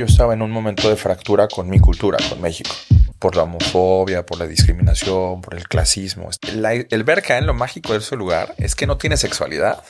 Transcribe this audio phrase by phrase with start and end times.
[0.00, 2.70] Yo estaba en un momento de fractura con mi cultura, con México.
[3.18, 6.30] Por la homofobia, por la discriminación, por el clasismo.
[6.54, 9.84] La- el ver en lo mágico de ese lugar es que no tiene sexualidad.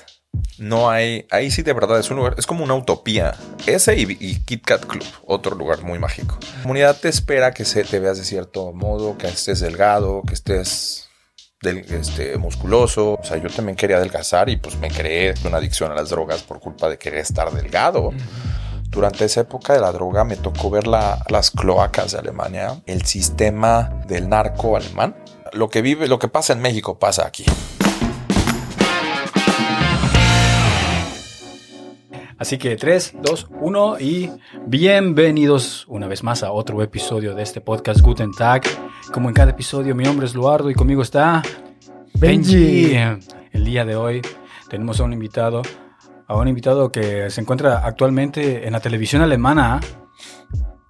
[0.59, 3.37] No hay, ahí sí de verdad es un lugar, es como una utopía.
[3.69, 6.41] Ese y, y Kit Kat Club, otro lugar muy mágico.
[6.57, 10.35] La comunidad te espera que se, te veas de cierto modo, que estés delgado, que
[10.35, 11.09] estés
[11.63, 13.13] del, este, musculoso.
[13.13, 16.43] O sea, yo también quería adelgazar y pues me creé una adicción a las drogas
[16.43, 18.11] por culpa de querer estar delgado.
[18.91, 23.05] Durante esa época de la droga me tocó ver la- las cloacas de Alemania, el
[23.07, 25.17] sistema del narco alemán.
[25.53, 27.45] Lo que vive, lo que pasa en México pasa aquí.
[32.37, 34.31] Así que 3, 2, 1 y
[34.67, 38.63] bienvenidos una vez más a otro episodio de este podcast Guten Tag.
[39.13, 41.43] Como en cada episodio, mi nombre es Luardo y conmigo está
[42.15, 42.95] Benji.
[43.53, 44.23] El día de hoy
[44.71, 45.61] tenemos a un invitado,
[46.31, 49.81] a un invitado que se encuentra actualmente en la televisión alemana,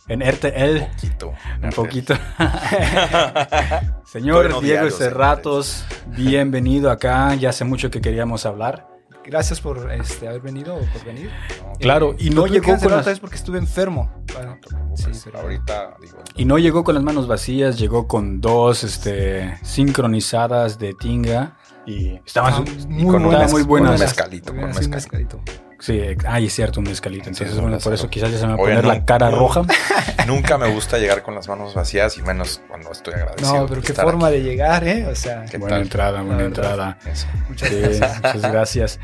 [0.06, 1.32] en RTL, Quito.
[1.62, 2.14] un poquito.
[4.04, 7.34] Señor en Diego Cerratos, bienvenido acá.
[7.36, 8.86] Ya hace mucho que queríamos hablar.
[9.24, 11.30] Gracias por este, haber venido o por venir.
[11.78, 13.00] Claro, y no que llegó con las...
[13.00, 14.12] otra vez porque estuve enfermo.
[14.34, 14.58] Bueno,
[14.94, 16.18] sí, pero- Ahorita digo.
[16.36, 21.56] Y no llegó con las manos vacías, llegó con dos este, sincronizadas de tinga.
[21.90, 23.30] Y estaban Ah, muy con un
[23.66, 23.98] buenas.
[23.98, 24.90] un mezcalito, con mezcalito.
[24.90, 25.40] mezcalito.
[25.80, 27.30] Sí, ay, es cierto, un mezcalito.
[27.30, 29.04] Entonces, Sí, bueno, no, por eso quizás ya se me va a poner no, la
[29.06, 29.38] cara no.
[29.38, 29.62] roja.
[30.26, 33.54] Nunca me gusta llegar con las manos vacías y menos cuando estoy agradecido.
[33.62, 34.36] No, pero qué forma aquí.
[34.36, 35.06] de llegar, ¿eh?
[35.06, 35.82] O sea, ¿Qué Buena tal?
[35.82, 36.98] entrada, buena entrada.
[37.10, 37.26] Eso.
[37.48, 38.16] muchas Sí, gracias.
[38.34, 39.00] muchas gracias.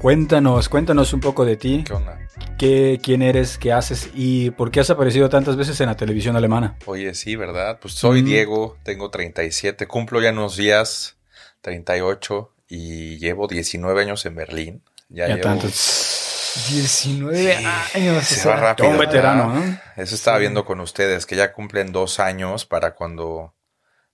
[0.00, 1.84] Cuéntanos, cuéntanos un poco de ti.
[1.86, 2.18] ¿Qué onda?
[2.58, 3.56] ¿Qué, ¿Quién eres?
[3.58, 4.10] ¿Qué haces?
[4.14, 6.76] ¿Y por qué has aparecido tantas veces en la televisión alemana?
[6.86, 7.78] Oye, sí, ¿verdad?
[7.80, 8.26] Pues soy Mm.
[8.26, 11.16] Diego, tengo 37, cumplo ya unos días
[11.62, 14.82] 38 y llevo 19 años en Berlín.
[15.08, 15.42] Ya, Ya llevo...
[15.48, 16.66] tantos.
[16.68, 17.56] 19
[17.94, 18.24] años.
[18.24, 18.88] Se va rápido.
[18.90, 19.78] Un veterano.
[19.96, 20.40] Eso estaba Sí.
[20.42, 23.54] viendo con ustedes, que ya cumplen dos años para cuando,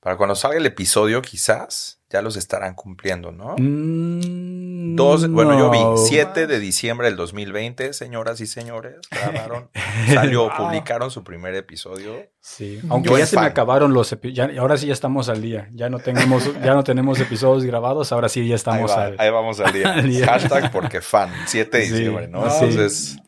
[0.01, 3.55] para cuando salga el episodio, quizás ya los estarán cumpliendo, ¿no?
[3.59, 4.46] Mm,
[4.97, 9.71] Dos, bueno, yo vi 7 de diciembre del 2020, señoras y señores, grabaron,
[10.13, 10.51] salió, Wow.
[10.57, 12.15] publicaron su primer episodio.
[12.41, 15.69] Sí, aunque Yo ya se me acabaron los episodios, ahora sí ya estamos al día,
[15.73, 19.17] ya no tenemos, ya no tenemos episodios grabados, ahora sí ya estamos ahí, va, al
[19.19, 19.93] ahí vamos al día.
[19.95, 20.27] al día.
[20.27, 21.93] Hashtag porque fan, 7 de Sí.
[21.93, 22.43] diciembre, ¿no?
[22.45, 23.19] Entonces,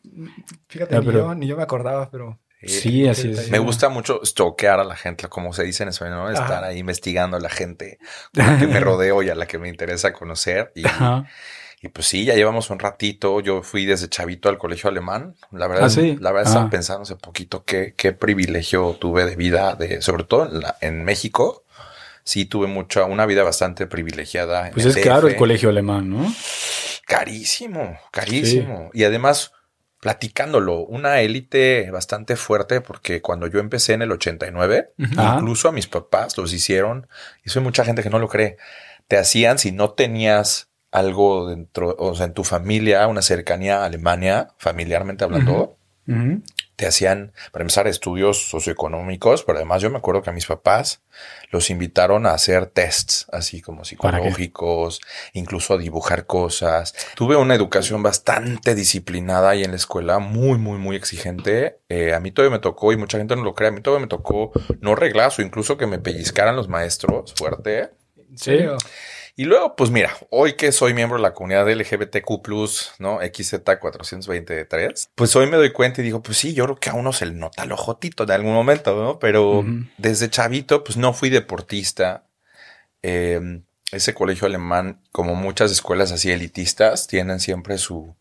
[0.67, 2.37] Fíjate, Ya, ni, pero- yo, ni yo me acordaba, pero.
[2.61, 3.49] Eh, Sí, así es.
[3.49, 6.29] Me gusta mucho stalkear a la gente, como se dice en español, ¿no?
[6.31, 6.65] estar Ajá.
[6.67, 7.99] ahí investigando a la gente
[8.33, 10.71] con la que me rodeo y a la que me interesa conocer.
[10.75, 11.25] Y, Ajá.
[11.81, 13.39] y pues sí, ya llevamos un ratito.
[13.39, 15.35] Yo fui desde chavito al colegio alemán.
[15.51, 16.17] La verdad, Ah, sí.
[16.19, 16.49] la verdad Ah.
[16.53, 20.75] estaba pensando hace poquito qué, qué privilegio tuve de vida, de, sobre todo en, la-
[20.81, 21.63] en México.
[22.25, 24.67] Sí, tuve mucha, una vida bastante privilegiada.
[24.67, 26.31] en Pues el es caro el colegio alemán, ¿no?
[27.07, 28.91] Carísimo, carísimo.
[28.93, 29.51] Y además,
[29.99, 35.35] platicándolo, una élite bastante fuerte, porque cuando yo empecé en el 89, Ajá.
[35.35, 37.07] incluso a mis papás los hicieron,
[37.43, 38.57] y soy mucha gente que no lo cree,
[39.07, 43.85] te hacían si no tenías algo dentro, o sea, en tu familia, una cercanía a
[43.85, 45.78] Alemania, familiarmente hablando,
[46.75, 51.01] Te hacían, para empezar, estudios socioeconómicos, pero además yo me acuerdo que a mis papás
[51.51, 55.01] los invitaron a hacer tests, así como psicológicos,
[55.33, 56.95] incluso a dibujar cosas.
[57.15, 61.79] Tuve una educación bastante disciplinada y en la escuela muy, muy, muy exigente.
[61.89, 64.05] Eh, a mí todavía me tocó, y mucha gente no lo cree, a mí todavía
[64.05, 67.89] me tocó no reglazo, incluso que me pellizcaran los maestros fuerte.
[68.15, 68.77] ¿En serio?
[69.39, 72.45] Y luego, pues mira, hoy que soy miembro de la comunidad LGBTQ,
[72.99, 73.21] ¿no?
[73.21, 77.13] XZ423, pues hoy me doy cuenta y digo, pues sí, yo creo que a uno
[77.13, 79.17] se le nota el ojotito de algún momento, ¿no?
[79.17, 79.63] Pero
[79.97, 82.25] desde chavito, pues no fui deportista.
[83.01, 83.61] Eh,
[83.93, 88.17] ese colegio alemán, como muchas escuelas así elitistas, tienen siempre su,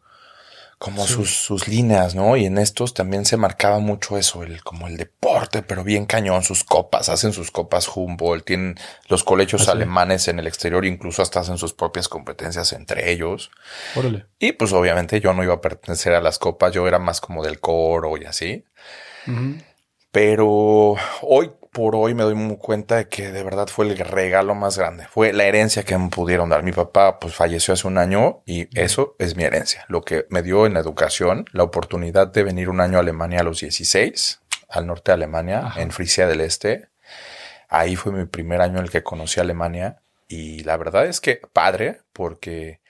[0.78, 1.14] como Sí.
[1.14, 2.36] sus, sus líneas, ¿no?
[2.36, 6.44] Y en estos también se marcaba mucho eso, el, como el deporte, pero bien cañón,
[6.44, 8.76] sus copas, hacen sus copas Humboldt, tienen
[9.08, 13.50] los colegios Ah, alemanes en el exterior, incluso hasta hacen sus propias competencias entre ellos.
[13.96, 14.26] Órale.
[14.38, 17.42] Y pues obviamente yo no iba a pertenecer a las copas, yo era más como
[17.44, 18.64] del coro y así.
[20.10, 24.78] Pero hoy por hoy me doy cuenta de que de verdad fue el regalo más
[24.78, 25.06] grande.
[25.06, 26.62] Fue la herencia que me pudieron dar.
[26.62, 29.84] Mi papá pues falleció hace un año y eso es mi herencia.
[29.88, 33.40] Lo que me dio en la educación, la oportunidad de venir un año a Alemania
[33.40, 34.40] a los 16,
[34.70, 35.82] al norte de Alemania, Ajá.
[35.82, 36.88] en Frisia del Este.
[37.68, 41.20] Ahí fue mi primer año en el que conocí a Alemania y la verdad es
[41.20, 42.80] que padre porque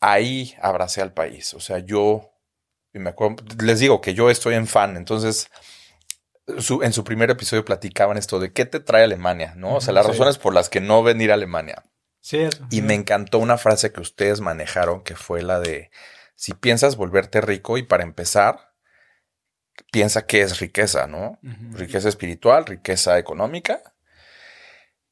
[0.00, 1.54] ahí abracé al país.
[1.54, 2.32] O sea, yo
[2.92, 5.48] y me acuerdo, les digo que yo estoy en fan, entonces
[6.58, 9.76] su- en su primer episodio platicaban esto de qué te trae Alemania, ¿no?
[9.76, 10.12] O sea, las Sí.
[10.12, 11.84] razones por las que no venir a Alemania.
[12.30, 12.66] Eso.
[12.70, 15.90] Y me encantó una frase que ustedes manejaron, que fue la de,
[16.34, 18.72] si piensas volverte rico y para empezar,
[19.92, 21.38] piensa que es riqueza, ¿no?
[21.72, 23.80] Riqueza espiritual, riqueza económica.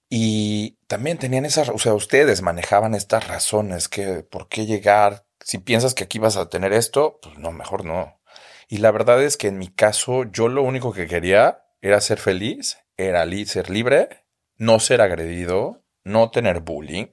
[0.08, 5.58] Y también tenían esas, o sea, ustedes manejaban estas razones, que por qué llegar, si
[5.58, 8.15] piensas que aquí vas a tener esto, pues no, mejor no.
[8.68, 12.18] Y la verdad es que en mi caso, yo lo único que quería era ser
[12.18, 14.24] feliz, era ser libre,
[14.56, 17.10] no ser agredido, no tener bullying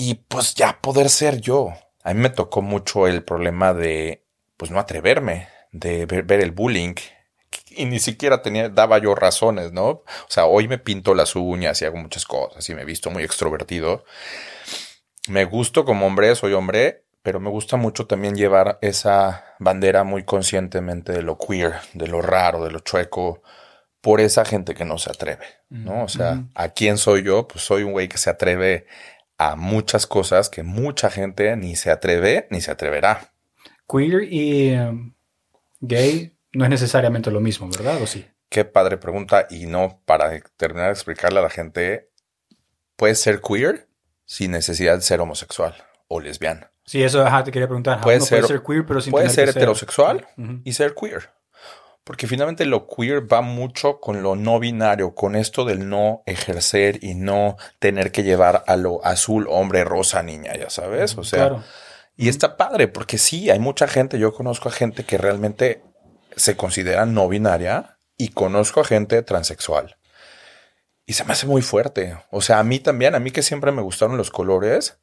[0.00, 1.72] y pues ya poder ser yo.
[2.04, 4.24] A mí me tocó mucho el problema de,
[4.56, 6.94] pues no atreverme, de ver, ver el bullying.
[7.70, 9.88] Y ni siquiera tenía, daba yo razones, ¿no?
[9.88, 13.10] O sea, hoy me pinto las uñas y hago muchas cosas y me he visto
[13.10, 14.04] muy extrovertido.
[15.26, 20.24] Me gusto como hombre, soy hombre, pero me gusta mucho también llevar esa bandera muy
[20.24, 23.42] conscientemente de lo queer, de lo raro, de lo chueco,
[24.00, 26.04] por esa gente que no se atreve, ¿no?
[26.04, 26.48] O sea, Ujú.
[26.54, 27.48] ¿a quién soy yo?
[27.48, 28.86] Pues soy un güey que se atreve
[29.36, 33.32] a muchas cosas que mucha gente ni se atreve ni se atreverá.
[33.88, 35.14] Queer y um,
[35.80, 38.00] gay no es necesariamente lo mismo, ¿verdad?
[38.00, 38.26] ¿O sí?
[38.48, 39.46] Qué padre pregunta.
[39.50, 42.10] Y no, para terminar de explicarle a la gente,
[42.96, 43.88] puedes ser queer
[44.24, 46.72] sin necesidad de ser homosexual o lesbiana.
[46.84, 48.00] Sí, eso ajá, te quería preguntar.
[48.00, 50.26] Puede ser- puede ser queer, pero sin puede ser heterosexual
[50.64, 51.30] y ser queer.
[52.04, 57.04] Porque finalmente lo queer va mucho con lo no binario, con esto del no ejercer
[57.04, 61.18] y no tener que llevar a lo azul, hombre, rosa, niña, ya sabes.
[61.18, 61.64] O sea, claro.
[62.16, 65.82] y está padre, porque sí, hay mucha gente, yo conozco a gente que realmente
[66.34, 69.98] se considera no binaria y conozco a gente transexual.
[71.04, 72.16] Y se me hace muy fuerte.
[72.30, 74.98] O sea, a mí también, a mí que siempre me gustaron los colores,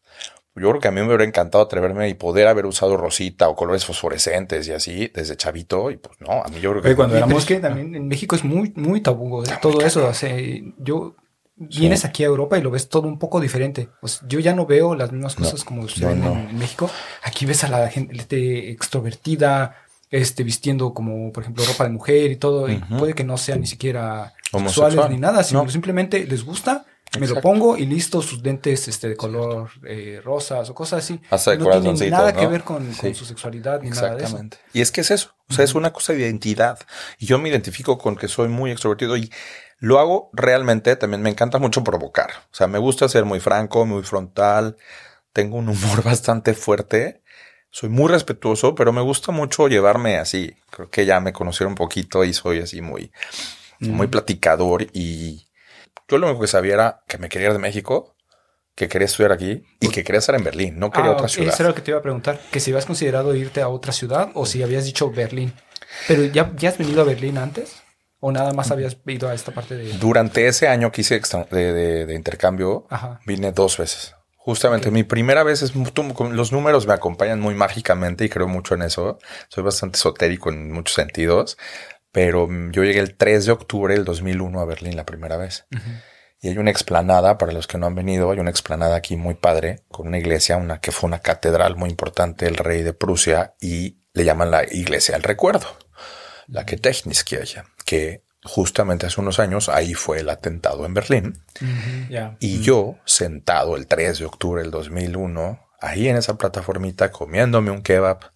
[0.63, 3.55] yo creo que a mí me hubiera encantado atreverme y poder haber usado rosita o
[3.55, 5.91] colores fosforescentes y así desde chavito.
[5.91, 8.35] Y pues no, a mí yo creo que Oye, cuando éramos- que también en México
[8.35, 10.07] es muy, muy tabú eh, todo eso.
[10.07, 10.33] O sea,
[10.77, 11.15] yo
[11.57, 13.89] vienes aquí a Europa y lo ves todo un poco diferente.
[14.01, 16.31] Pues yo ya no veo las mismas No, cosas como se no.
[16.33, 16.89] En, México.
[17.23, 19.75] Aquí ves a la gente extrovertida,
[20.09, 22.69] este, vistiendo como, por ejemplo, ropa de mujer y todo.
[22.69, 24.91] Y puede que no sean ni siquiera Homosexual.
[24.91, 25.69] sexuales ni nada, sino No.
[25.69, 26.85] simplemente les gusta.
[27.19, 31.19] Me lo pongo y listo, sus dentes este, de color eh, rosas o cosas así.
[31.29, 34.39] Hasta de no corazoncitos, nada que ver con, con su sexualidad ni nada de eso.
[34.73, 35.35] Y es que es eso.
[35.49, 36.79] O sea, es una cosa de identidad.
[37.19, 39.31] Y yo me identifico con que soy muy extrovertido y
[39.77, 40.95] lo hago realmente.
[40.95, 42.31] También me encanta mucho provocar.
[42.51, 44.77] O sea, me gusta ser muy franco, muy frontal.
[45.33, 47.21] Tengo un humor bastante fuerte.
[47.69, 50.55] Soy muy respetuoso, pero me gusta mucho llevarme así.
[50.69, 53.11] Creo que ya me conocieron un poquito y soy así muy,
[53.79, 54.87] muy platicador.
[54.93, 55.44] Y
[56.07, 58.15] yo lo único que sabía era que me quería ir de México,
[58.75, 60.77] que quería estudiar aquí y que quería estar en Berlín.
[60.79, 61.53] No quería Ah, otra ciudad.
[61.53, 62.39] Eso era lo que te iba a preguntar.
[62.51, 65.53] Que si habías considerado irte a otra ciudad o si habías dicho Berlín.
[66.07, 67.81] Pero ya, ya has venido a Berlín antes
[68.19, 69.93] o nada más habías ido a esta parte de.
[69.97, 71.19] Durante ese año que hice
[71.51, 73.19] de, de- de intercambio, Ajá.
[73.25, 74.13] vine dos veces.
[74.37, 78.83] Justamente mi primera vez es los números me acompañan muy mágicamente y creo mucho en
[78.83, 79.17] eso.
[79.49, 81.57] Soy bastante esotérico en muchos sentidos,
[82.15, 85.67] pero mm, yo llegué el 3 de octubre del 2001 a Berlín la primera vez.
[86.39, 89.33] Y hay una explanada, para los que no han venido, hay una explanada aquí muy
[89.33, 93.55] padre, con una iglesia, una que fue una catedral muy importante, el rey de Prusia,
[93.59, 95.67] y le llaman la iglesia del recuerdo,
[96.47, 101.43] la que Techniskirche, que justamente hace unos años ahí fue el atentado en Berlín.
[102.39, 107.81] Y yo, sentado el 3 de octubre del 2001, ahí en esa plataformita comiéndome un
[107.81, 108.31] kebab,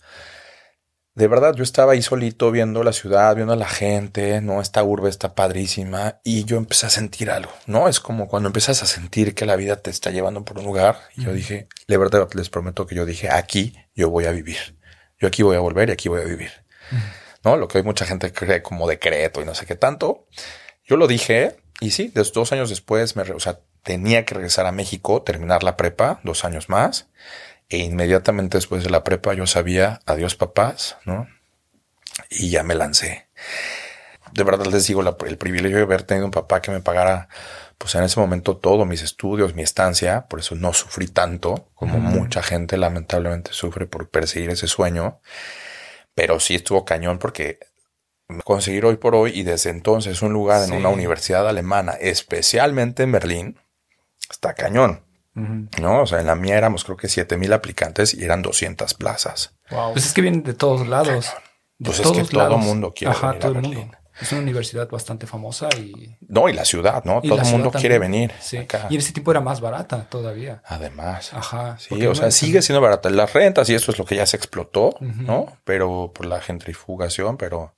[1.20, 4.82] de verdad yo estaba ahí solito viendo la ciudad, viendo a la gente, no, esta
[4.86, 7.90] urbe está padrísima y yo empecé a sentir algo, ¿no?
[7.90, 10.98] Es como cuando empiezas a sentir que la vida te está llevando por un lugar
[11.18, 14.78] y yo dije, de verdad les prometo que yo dije, aquí yo voy a vivir,
[15.20, 16.52] yo aquí voy a volver y aquí voy a vivir,
[17.44, 17.58] ¿no?
[17.58, 20.26] Lo que hoy mucha gente cree como decreto y no sé qué tanto.
[20.86, 24.72] Yo lo dije y sí, dos años después, me, o sea, tenía que regresar a
[24.72, 27.10] México, terminar la prepa, dos años más.
[27.70, 31.28] E inmediatamente después de la prepa yo sabía, adiós papás, ¿no?
[32.30, 33.30] Y ya me lancé.
[34.34, 37.30] De verdad les digo, la- el privilegio de haber tenido un papá que me pagara,
[37.78, 41.98] pues en ese momento todo, mis estudios, mi estancia, por eso no sufrí tanto como
[42.00, 45.20] mucha gente lamentablemente sufre por perseguir ese sueño.
[46.16, 47.60] Pero sí estuvo cañón porque
[48.44, 53.12] conseguir hoy por hoy y desde entonces un lugar en una universidad alemana, especialmente en
[53.12, 53.60] Berlín,
[54.30, 55.04] está cañón.
[55.34, 56.02] ¿No?
[56.02, 59.56] O sea, en la mía éramos creo que 7000 aplicantes y eran 200 plazas.
[59.72, 59.94] Wow.
[59.94, 61.32] Pues es que vienen de todos lados.
[61.78, 63.80] De Pues es que todo mundo quiere Ajá, venir a todo el Berlín.
[63.80, 63.98] mundo.
[64.20, 66.18] Es una universidad bastante famosa y.
[66.28, 67.22] No, y la ciudad, ¿no?
[67.24, 68.58] y todo el mundo quiere venir Sí.
[68.58, 68.88] acá.
[68.90, 70.62] Y en ese tiempo era más barata todavía.
[70.66, 71.32] Además.
[71.34, 71.78] Ajá.
[71.80, 73.10] Sí, o sea, sigue siendo barata.
[73.10, 74.96] Las rentas y eso es lo que ya se explotó.
[75.00, 75.46] ¿no?
[75.64, 77.78] Pero por la gentrifugación, pero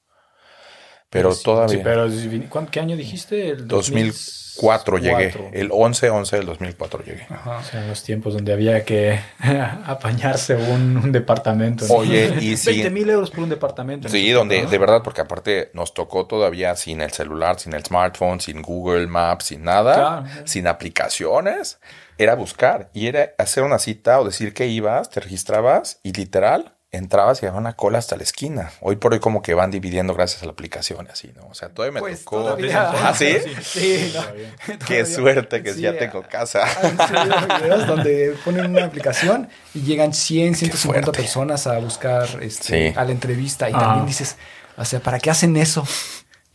[1.11, 1.75] Pero Sí, todavía.
[1.77, 3.49] sí, pero si- ¿cuán- ¿qué año dijiste?
[3.49, 5.29] El 2004 llegué.
[5.31, 5.49] 2004.
[5.53, 7.27] El 11-11 del 2004 llegué.
[7.29, 7.57] Ajá.
[7.57, 9.19] O sea, en los tiempos donde había que
[9.85, 11.85] apañarse un, un departamento.
[11.87, 11.95] ¿no?
[11.95, 12.71] Oye, y sí.
[12.71, 14.07] 20 mil euros por un departamento.
[14.07, 17.83] en Sí, donde de verdad, porque aparte nos tocó todavía sin el celular, sin el
[17.83, 20.47] smartphone, sin Google Maps, sin nada, Claro.
[20.47, 21.79] sin aplicaciones.
[22.17, 26.75] Era buscar y era hacer una cita o decir que ibas, te registrabas y literal
[26.93, 28.71] entrabas y había una cola hasta la esquina.
[28.81, 31.47] Hoy por hoy como que van dividiendo gracias a la aplicación y así, ¿no?
[31.47, 32.41] O sea, todavía me Pues tocó.
[32.43, 32.91] todavía.
[32.91, 33.37] ¿Ah, sí?
[33.63, 34.21] Sí, no.
[34.67, 35.05] Qué Todavía.
[35.05, 36.63] suerte que Sí, ya tengo casa.
[36.63, 41.21] Han subido videos donde ponen una aplicación y llegan 100, 150 fuerte.
[41.21, 42.97] personas a buscar este, Sí.
[42.97, 43.79] a la entrevista y Ah.
[43.79, 44.35] también dices,
[44.77, 45.87] o sea, ¿para qué hacen eso?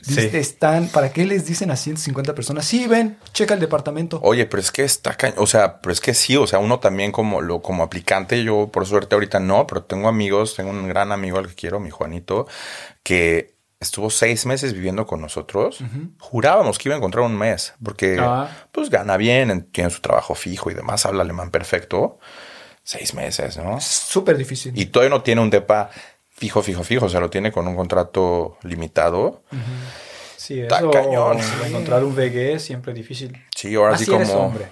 [0.06, 0.30] Sí.
[0.32, 2.64] Están, ¿Para qué les dicen a 150 personas?
[2.64, 4.20] Sí, ven, checa el departamento.
[4.22, 5.36] Oye, pero es que está cañón.
[5.38, 8.68] O sea, pero es que sí, o sea, uno también como lo, como aplicante, yo
[8.72, 11.90] por suerte ahorita no, pero tengo amigos, tengo un gran amigo al que quiero, mi
[11.90, 12.46] Juanito,
[13.02, 15.78] que estuvo seis meses viviendo con nosotros.
[16.18, 18.48] Jurábamos que iba a encontrar un mes, porque Ah.
[18.72, 22.18] pues gana bien, en- tiene su trabajo fijo y demás, habla alemán perfecto.
[22.82, 23.78] Seis meses, ¿no?
[23.78, 24.72] Es súper difícil.
[24.78, 25.90] Y todavía no tiene un depa
[26.37, 29.43] fijo, fijo, fijo, o sea, lo tiene con un contrato limitado.
[30.37, 31.38] Sí, Está eso, cañón.
[31.66, 33.37] encontrar un VG es siempre difícil.
[33.55, 34.23] Sí, ahora Así sí como...
[34.23, 34.66] eres hombre.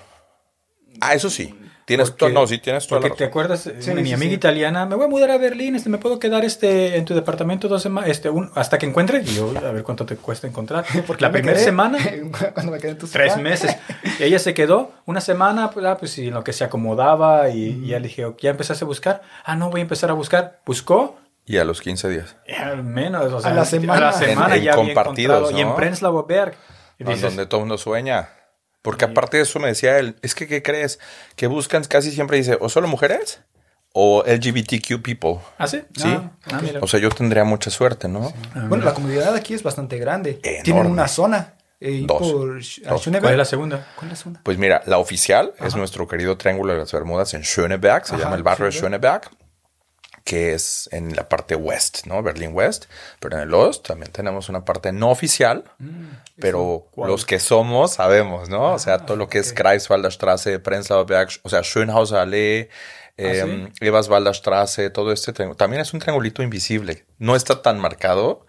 [1.00, 1.54] Ah, eso sí.
[1.86, 4.30] Tienes Porque- no, sí tienes toda la Porque te acuerdas, Sí, Una- mi sí, amiga
[4.30, 4.36] sí.
[4.36, 7.68] italiana, me voy a mudar a Berlín, este, me puedo quedar este en tu departamento
[7.68, 9.20] dos semanas, este, un, hasta que encuentre.
[9.20, 10.86] Y yo, a ver cuánto te cuesta encontrar.
[11.06, 11.98] Porque la me primera quedé- semana,
[12.54, 13.76] cuando me quedé en tu tres meses.
[14.18, 17.50] Y ella se quedó una semana, pues, ah, pues sí, en lo que se acomodaba
[17.50, 19.22] y, y ya le dije, ¿ya empezaste a buscar?
[19.44, 20.60] Ah, no, voy a empezar a buscar.
[20.64, 22.36] Buscó, Y a los 15 días.
[22.58, 24.08] al menos, o sea, la semana.
[24.08, 25.58] a la semana En- en ya compartidos, encontrado.
[25.58, 25.76] Y en ¿no?
[25.76, 26.54] Prenzlauer Berg.
[26.98, 28.30] Y En dices, donde todo el mundo sueña.
[28.82, 30.98] Porque aparte de eso me decía él, es que ¿qué crees?
[31.36, 33.40] Que buscan casi siempre dice, o solo mujeres
[33.92, 35.38] o LGBTQ people.
[35.58, 35.82] ¿Ah, sí?
[35.96, 36.08] Sí.
[36.08, 36.60] Ah, ah.
[36.82, 38.32] O sea, yo tendría mucha suerte, ¿no?
[38.68, 40.38] Bueno, la comunidad aquí es bastante grande.
[40.42, 40.62] Enorme.
[40.64, 41.54] Tienen una zona.
[41.80, 42.18] eh, Dos.
[42.32, 42.50] por
[42.86, 43.00] a Dos.
[43.02, 43.22] Schöneberg.
[43.22, 43.86] ¿Cuál es la segunda?
[43.96, 44.40] ¿Cuál es la segunda?
[44.42, 48.24] Pues mira, la oficial es nuestro querido Triángulo de las Bermudas en Schöneberg, se Ajá,
[48.24, 49.22] llama el barrio de Schöneberg.
[50.24, 52.22] Que es en la parte west, ¿no?
[52.22, 52.86] Berlín West.
[53.20, 55.64] Pero en el Ost también tenemos una parte no oficial,
[56.38, 57.10] pero ¿cuál?
[57.10, 58.72] los que somos sabemos, ¿no?
[58.72, 62.70] o sea, todo lo que es Greifswalder Straße, Prenzlauer Berg, o sea, Schönhauser Allee,
[63.16, 65.32] eh, Eberswalder Straße, todo este.
[65.32, 67.06] También es un triangulito invisible.
[67.18, 68.44] No está tan marcado,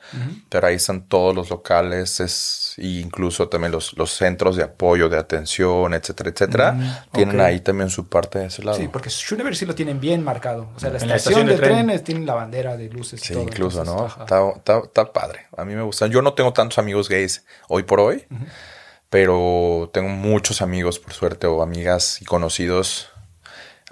[0.49, 5.07] pero ahí están todos los locales, es, y incluso también los, los centros de apoyo,
[5.07, 7.05] de atención, etcétera, etcétera.
[7.13, 7.45] Tienen ok.
[7.45, 8.77] ahí también su parte de ese lado.
[8.77, 10.69] Sí, porque Schöneberg sí lo tienen bien marcado.
[10.75, 11.71] O sea, la estación, de de tren.
[11.73, 13.43] trenes tiene la bandera de luces Sí, todo.
[13.43, 14.07] incluso, ¿no?
[14.07, 15.45] está- está padre.
[15.55, 16.07] A mí me gusta.
[16.07, 18.25] Yo no tengo tantos amigos gays hoy por hoy,
[19.09, 23.09] pero tengo muchos amigos, por suerte, o amigas y conocidos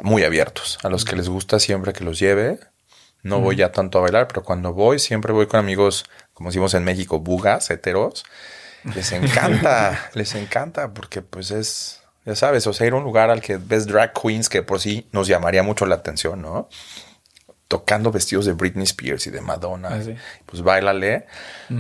[0.01, 2.59] muy abiertos, a los que les gusta siempre que los lleve.
[3.21, 6.73] No voy ya tanto a bailar, pero cuando voy, siempre voy con amigos, como decimos
[6.73, 8.25] en México, bugas, heteros.
[8.95, 13.29] Les encanta, les encanta, porque pues es, ya sabes, o sea, ir a un lugar
[13.29, 16.67] al que ves drag queens que por sí nos llamaría mucho la atención, ¿no?
[17.73, 19.89] Tocando vestidos de Britney Spears y de Madonna.
[19.91, 20.13] Ah, sí.
[20.45, 21.25] Pues bailale.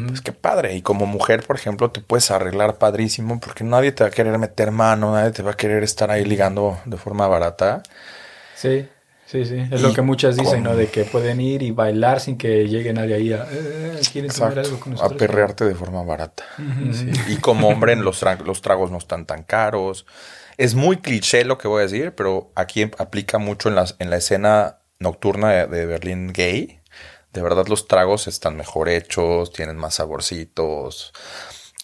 [0.07, 0.75] Pues qué padre.
[0.75, 4.37] Y como mujer, por ejemplo, te puedes arreglar padrísimo porque nadie te va a querer
[4.39, 7.83] meter mano, nadie te va a querer estar ahí ligando de forma barata.
[8.55, 8.87] Sí,
[9.27, 9.67] sí, sí.
[9.71, 10.75] Es Y lo que muchas dicen, con- ¿no?
[10.75, 13.45] De que pueden ir y bailar sin que llegue nadie ahí a...
[13.51, 15.19] Eh, ¿Quieren tomar algo con a nosotros?
[15.19, 16.43] perrearte de forma barata.
[16.91, 17.11] Sí.
[17.27, 20.07] Y como hombre, los, tra- los tragos no están tan caros.
[20.57, 24.09] Es muy cliché lo que voy a decir, pero aquí aplica mucho en, las, en
[24.09, 26.79] la escena nocturna de, de Berlín gay.
[27.31, 31.13] De verdad los tragos están mejor hechos, tienen más saborcitos.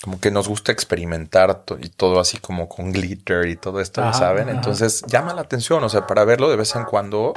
[0.04, 4.02] Como que nos gusta experimentar to- y todo así como con glitter y todo esto,
[4.02, 4.48] Ajá, ¿saben?
[4.50, 7.34] Entonces llama la atención, o sea, para verlo de vez en cuando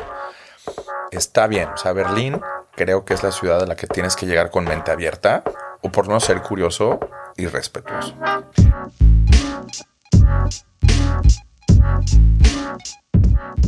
[1.11, 1.69] está bien.
[1.71, 2.41] O sea, Berlín
[2.77, 5.43] creo que es la ciudad a la que tienes que llegar con mente abierta
[5.83, 7.01] o por no ser curioso
[7.37, 8.15] y respetuoso.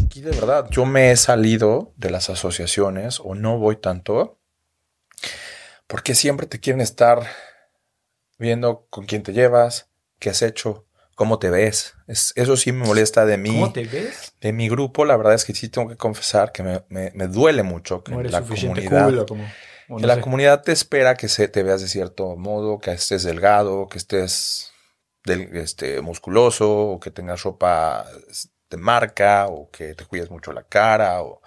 [0.07, 4.39] Aquí de verdad, yo me he salido de las asociaciones o no voy tanto
[5.87, 7.27] porque siempre te quieren estar
[8.39, 11.95] viendo con quién te llevas, qué has hecho, cómo te ves.
[12.07, 13.51] Es- eso sí me molesta de mí.
[13.51, 14.33] ¿Cómo te ves?
[14.41, 17.27] De mi grupo, la verdad es que sí tengo que confesar que me, me- me
[17.29, 19.45] duele mucho que No eres la comunidad, como...
[19.45, 20.21] que no la sé.
[20.21, 24.73] comunidad te espera que se te veas de cierto modo, que estés delgado, que estés
[25.25, 28.07] del- este, musculoso, o que tengas ropa
[28.77, 31.41] marca, o que te cuides mucho la cara, o,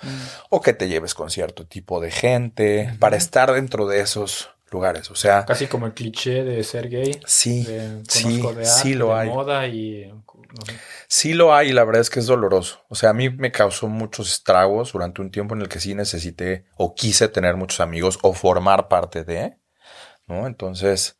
[0.49, 5.09] o que te lleves con cierto tipo de gente, para estar dentro de esos lugares.
[5.11, 7.19] O sea, Casi como el cliché de ser gay.
[7.25, 9.29] sí, de- sí, sí lo de hay.
[9.29, 10.07] moda y...
[10.11, 10.73] no sé.
[11.07, 12.83] Sí lo hay y la verdad es que es doloroso.
[12.89, 15.95] O sea, a mí me causó muchos estragos durante un tiempo en el que sí
[15.95, 19.57] necesité o quise tener muchos amigos o formar parte de.
[20.27, 20.45] ¿no?
[20.47, 21.17] Entonces,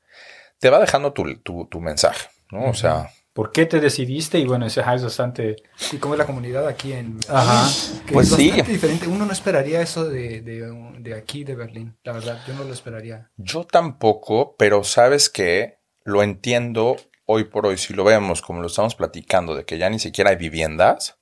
[0.59, 2.69] te va dejando tu, tu, tu mensaje, ¿no?
[2.69, 4.39] O sea, ¿Por qué te decidiste?
[4.39, 5.57] Y bueno, ese es bastante...
[5.91, 7.69] Y cómo es la comunidad aquí en Ajá.
[8.07, 8.49] que Pues es sí.
[8.63, 9.07] diferente.
[9.07, 11.95] Uno no esperaría eso de, de, de aquí, de Berlín.
[12.03, 13.29] La verdad, yo no lo esperaría.
[13.37, 16.95] yo tampoco, pero sabes que lo entiendo
[17.27, 20.31] hoy por hoy, si lo vemos como lo estamos platicando, de que ya ni siquiera
[20.31, 21.19] hay viviendas.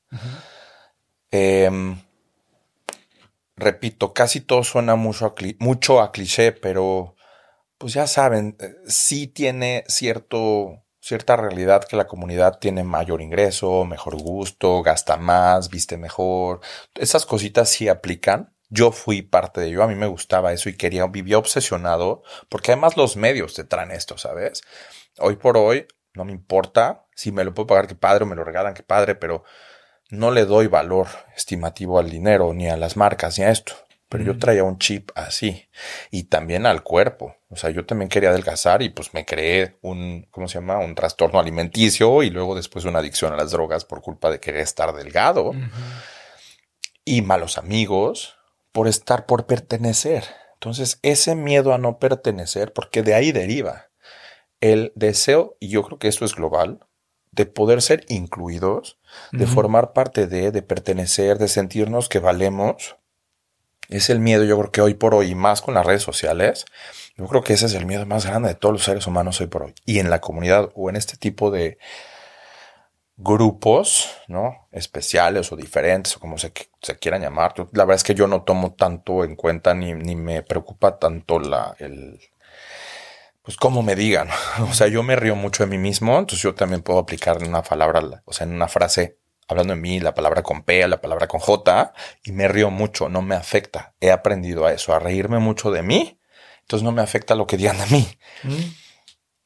[1.31, 1.98] Em,
[3.57, 7.15] repito, casi todo suena mucho a, mucho a cliché, pero
[7.77, 13.85] pues ya saben, eh, sí tiene cierto, cierta realidad que la comunidad tiene mayor ingreso,
[13.85, 16.62] mejor gusto, gasta más, viste mejor.
[16.95, 18.55] Esas cositas sí aplican.
[18.69, 22.71] Yo fui parte de ello, a mí me gustaba eso y quería, vivía obsesionado, porque
[22.71, 24.63] además los medios te traen esto, ¿sabes?
[25.19, 25.85] Hoy por hoy
[26.15, 28.81] no me importa si me lo puedo pagar, qué padre, o me lo regalan, qué
[28.81, 29.43] padre, pero
[30.09, 33.75] no le doy valor estimativo al dinero, ni a las marcas, ni a esto.
[34.17, 35.67] Pero yo traía un chip así.
[36.12, 37.36] Y también al cuerpo.
[37.50, 40.77] O sea, yo también quería adelgazar y pues me creé un, ¿cómo se llama?
[40.79, 44.62] Un trastorno alimenticio y luego después una adicción a las drogas por culpa de querer
[44.62, 45.51] estar delgado.
[47.03, 48.36] Y malos amigos
[48.72, 50.25] por estar, por pertenecer.
[50.55, 53.89] Entonces, ese miedo a no pertenecer, porque de ahí deriva
[54.60, 56.79] el deseo, y yo creo que esto es global,
[57.31, 58.98] de poder ser incluidos,
[59.31, 62.98] de formar parte de, de pertenecer, de sentirnos que valemos.
[63.89, 66.65] Es el miedo, yo creo que hoy por hoy, y más con las redes sociales,
[67.17, 69.47] yo creo que ese es el miedo más grande de todos los seres humanos hoy
[69.47, 69.73] por hoy.
[69.85, 71.77] Y en la comunidad o en este tipo de
[73.17, 74.67] grupos, ¿no?
[74.71, 76.51] Especiales o diferentes, o como se,
[76.81, 77.53] se quieran llamar.
[77.55, 80.99] Yo- la verdad es que yo no tomo tanto en cuenta ni, ni me preocupa
[80.99, 82.19] tanto la, el,
[83.43, 84.29] pues como me digan.
[84.69, 87.49] O sea, yo me río mucho de mí mismo, entonces yo también puedo aplicar en
[87.49, 91.01] una palabra, o sea, en una frase, hablando de mí, la palabra con P, la
[91.01, 93.95] palabra con J, y me río mucho, no me afecta.
[93.99, 96.19] He aprendido a eso, a reírme mucho de mí,
[96.61, 98.07] entonces no me afecta lo que digan de mí.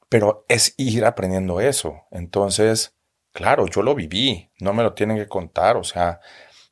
[0.08, 2.06] Pero es ir aprendiendo eso.
[2.12, 2.96] Entonces,
[3.32, 6.20] claro, yo lo viví, no me lo tienen que contar, o sea,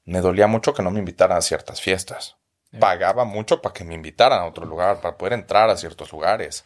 [0.05, 2.37] me dolía mucho que no me invitaran a ciertas fiestas.
[2.79, 6.65] Pagaba mucho para que me invitaran a otro lugar, para poder entrar a ciertos lugares.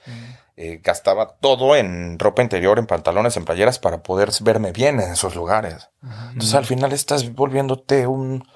[0.57, 5.11] Eh, gastaba todo en ropa interior, en pantalones, en playeras para poder verme bien en
[5.11, 5.89] esos lugares.
[6.01, 8.47] Entonces al final estás volviéndote un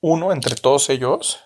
[0.00, 1.40] uno entre todos ellos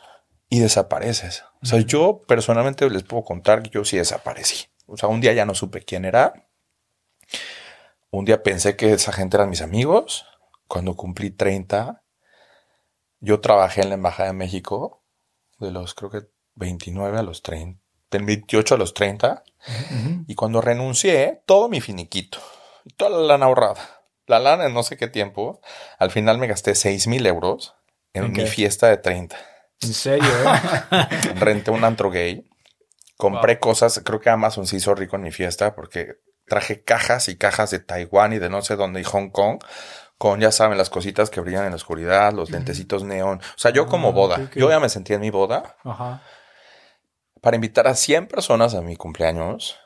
[0.48, 1.44] y desapareces.
[1.62, 4.66] O sea, yo personalmente les puedo contar que yo sí desaparecí.
[4.86, 6.48] O sea, un día ya no supe quién era.
[8.10, 10.26] Un día pensé que esa gente eran mis amigos.
[10.66, 12.02] Cuando cumplí 30,
[13.20, 14.99] yo trabajé en la Embajada de México
[15.60, 16.22] de los, creo que
[16.56, 19.44] 29 a los 30, del 28 a los 30.
[20.26, 22.38] Y cuando renuncié, todo mi finiquito,
[22.96, 25.60] toda la lana ahorrada, la lana en no sé qué tiempo,
[25.98, 27.74] al final me gasté 6 mil euros
[28.12, 29.36] en ¿En mi fiesta de 30.
[29.82, 31.06] En serio, ¿eh?
[31.36, 32.48] Renté un antro gay,
[33.16, 37.36] compré cosas, creo que Amazon se hizo rico en mi fiesta porque traje cajas y
[37.36, 39.62] cajas de Taiwán y de no sé dónde y Hong Kong.
[40.20, 43.38] Con, ya saben, las cositas que brillan en la oscuridad, los lentecitos neón.
[43.38, 44.34] O sea, yo como Ah, boda.
[44.36, 44.52] ok, ok.
[44.56, 46.22] Yo ya me sentía en mi boda Ajá.
[47.40, 49.78] para invitar a 100 personas a mi cumpleaños,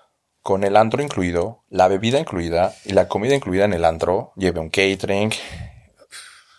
[0.42, 4.33] con el antro incluido, la bebida incluida y la comida incluida en el antro.
[4.35, 5.31] Llevé un catering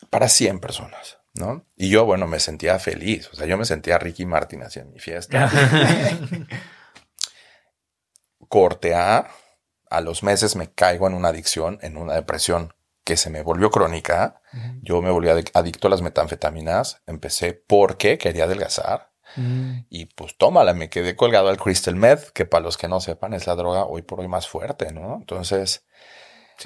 [0.09, 1.65] para 100 personas, ¿no?
[1.75, 3.27] Y yo, bueno, me sentía feliz.
[3.33, 5.51] O sea, yo me sentía Ricky Martin en mi fiesta.
[8.47, 9.27] Corte A,
[9.89, 12.73] a los meses me caigo en una adicción, en una depresión
[13.05, 14.41] que se me volvió crónica.
[14.81, 17.01] Yo me volví adic- adicto a las metanfetaminas.
[17.07, 19.11] Empecé porque quería adelgazar.
[19.37, 19.79] Mm.
[19.89, 23.33] Y pues tómala, me quedé colgado al crystal meth, que para los que no sepan
[23.33, 25.15] es la droga hoy por hoy más fuerte, ¿no?
[25.19, 25.85] Entonces,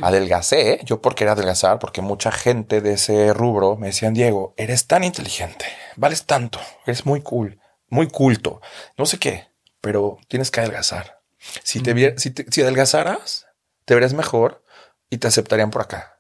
[0.01, 4.87] adelgacé, yo por querer adelgazar, porque mucha gente de ese rubro me decían, Diego, eres
[4.87, 8.61] tan inteligente, vales tanto, eres muy cool, muy culto,
[8.97, 9.47] no sé qué,
[9.81, 11.21] pero tienes que adelgazar.
[11.63, 13.47] Si te, vier- si, te- si adelgazaras,
[13.85, 14.63] te verías mejor
[15.09, 16.18] y te aceptarían por acá,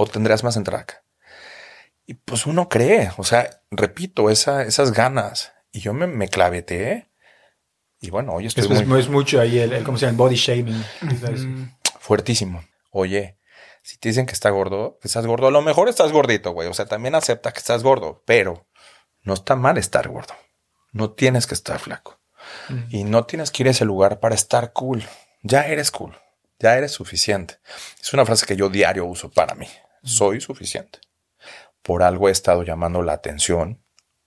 [0.00, 1.04] o tendrías más entrada acá.
[2.06, 5.52] Y pues uno cree, o sea, repito, esa, esas ganas.
[5.72, 7.10] Y yo me, me claveteé.
[8.00, 10.12] Y bueno, hoy estoy Es, es- muy es mucho ahí el, el- ¿cómo se llama?
[10.12, 10.84] El body shaming.
[12.00, 12.64] fuertísimo.
[12.90, 13.38] Oye,
[13.82, 16.68] si te dicen que está gordo, que estás gordo, a lo mejor estás gordito, güey.
[16.68, 18.66] O sea, también acepta que estás gordo, pero
[19.22, 20.34] no está mal estar gordo.
[20.92, 22.20] No tienes que estar flaco.
[22.88, 25.04] Y no tienes que ir a ese lugar para estar cool.
[25.42, 26.16] Ya eres cool.
[26.58, 27.58] Ya eres suficiente.
[28.00, 29.68] Es una frase que yo diario uso para mí.
[30.08, 30.98] Soy suficiente.
[31.82, 33.82] Por algo he estado llamando la atención.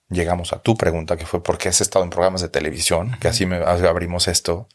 [0.08, 3.28] Llegamos a tu pregunta, que fue por qué has estado en programas de televisión, que
[3.28, 4.68] así me abrimos esto.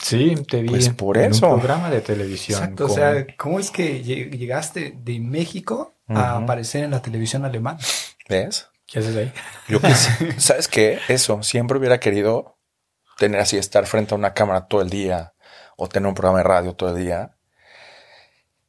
[0.00, 1.48] Sí, te vi Pues por en eso.
[1.50, 2.62] un programa de televisión.
[2.62, 2.84] Exacto.
[2.84, 7.44] O con- sea, ¿cómo es que lle- llegaste de México a aparecer en la televisión
[7.44, 7.78] alemana?
[8.28, 8.68] ¿Ves?
[8.86, 9.32] ¿Qué haces ahí?
[9.68, 10.98] Yo quise- ¿sabes qué?
[11.08, 12.56] Eso, siempre hubiera querido
[13.18, 15.34] tener así, estar frente a una cámara todo el día
[15.76, 17.36] o tener un programa de radio todo el día.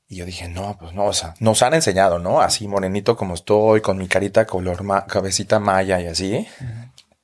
[0.07, 2.39] Y yo dije, no, pues no, o sea, nos han enseñado, ¿no?
[2.41, 6.47] Así morenito como estoy, con mi carita color ma- cabecita maya y así.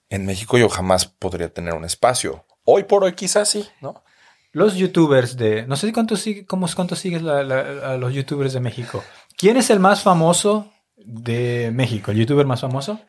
[0.09, 2.45] En México yo jamás podría tener un espacio.
[2.65, 4.03] Hoy por hoy quizás sí, ¿no?
[4.51, 5.65] Los youtubers de...
[5.67, 9.03] No sé cuántos, sigue- cómo, cuántos sigues la- la- a los youtubers de México.
[9.37, 12.11] ¿Quién es el más famoso de México?
[12.11, 12.99] ¿El youtuber más famoso?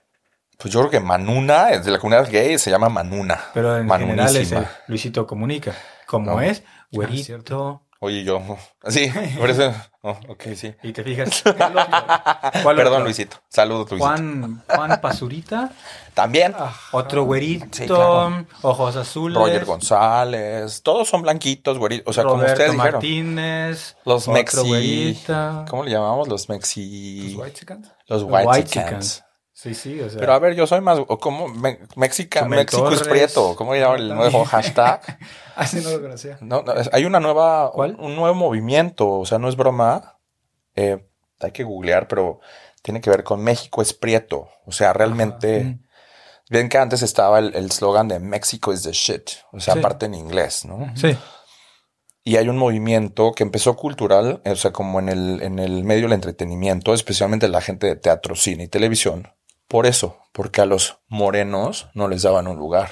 [0.59, 3.41] Pues yo creo que Manuna, es de la comunidad gay, se llama Manuna.
[3.55, 5.75] Pero en general es el Luisito Comunica.
[6.07, 6.41] Como No.
[6.41, 7.83] es, Ah, güerito.
[8.05, 8.43] Oye, yo,
[8.89, 10.75] sí, por eso, oh, ok, sí.
[10.83, 11.43] y te fijas.
[12.65, 13.37] Perdón, Luisito.
[13.49, 14.05] Saludos, Luisito.
[14.09, 15.71] Juan, Juan Pazurita.
[16.13, 16.53] También.
[16.91, 17.67] Otro güerito.
[17.71, 18.45] Sí, claro.
[18.63, 19.39] Ojos azules.
[19.39, 20.83] Roger González.
[20.83, 22.09] Todos son blanquitos, güeritos.
[22.09, 22.93] O sea, como Roberto ustedes dijeron.
[22.95, 23.97] Martínez.
[24.05, 24.67] Los otro Mexi.
[24.67, 25.65] güerita.
[25.71, 26.27] ¿Cómo le llamamos?
[26.27, 27.35] Los Mexi.
[27.35, 27.89] Los white chickens.
[28.09, 28.89] Los Los White Whitexicans.
[28.89, 29.25] Chickens.
[29.63, 30.19] Sí, sí, o sea.
[30.19, 30.99] Pero a ver, yo soy más.
[31.21, 31.47] ¿Cómo?
[31.49, 33.55] Me- Mexica, México es prieto.
[33.55, 35.01] ¿Cómo llama el nuevo hashtag?
[35.57, 36.37] Así no lo conocía.
[36.41, 37.71] No, no, hay una nueva.
[37.73, 37.95] ¿Cuál?
[38.01, 39.09] Un nuevo movimiento.
[39.09, 40.19] O sea, no es broma.
[40.75, 41.07] Eh,
[41.39, 42.41] hay que googlear, pero
[42.83, 44.49] tiene que ver con México es prieto.
[44.67, 45.63] O sea, realmente.
[45.65, 45.83] Mm.
[46.51, 49.31] Ven que antes estaba el el eslogan de México is the shit.
[49.53, 49.79] O sea, Sí.
[49.81, 50.93] aparte en inglés, ¿no?
[50.97, 51.17] Sí.
[52.25, 56.03] Y hay un movimiento que empezó cultural, o sea, como en el, en el medio
[56.03, 59.29] del entretenimiento, especialmente la gente de teatro, cine y televisión.
[59.69, 62.91] Por eso, porque a los morenos no les daban un lugar.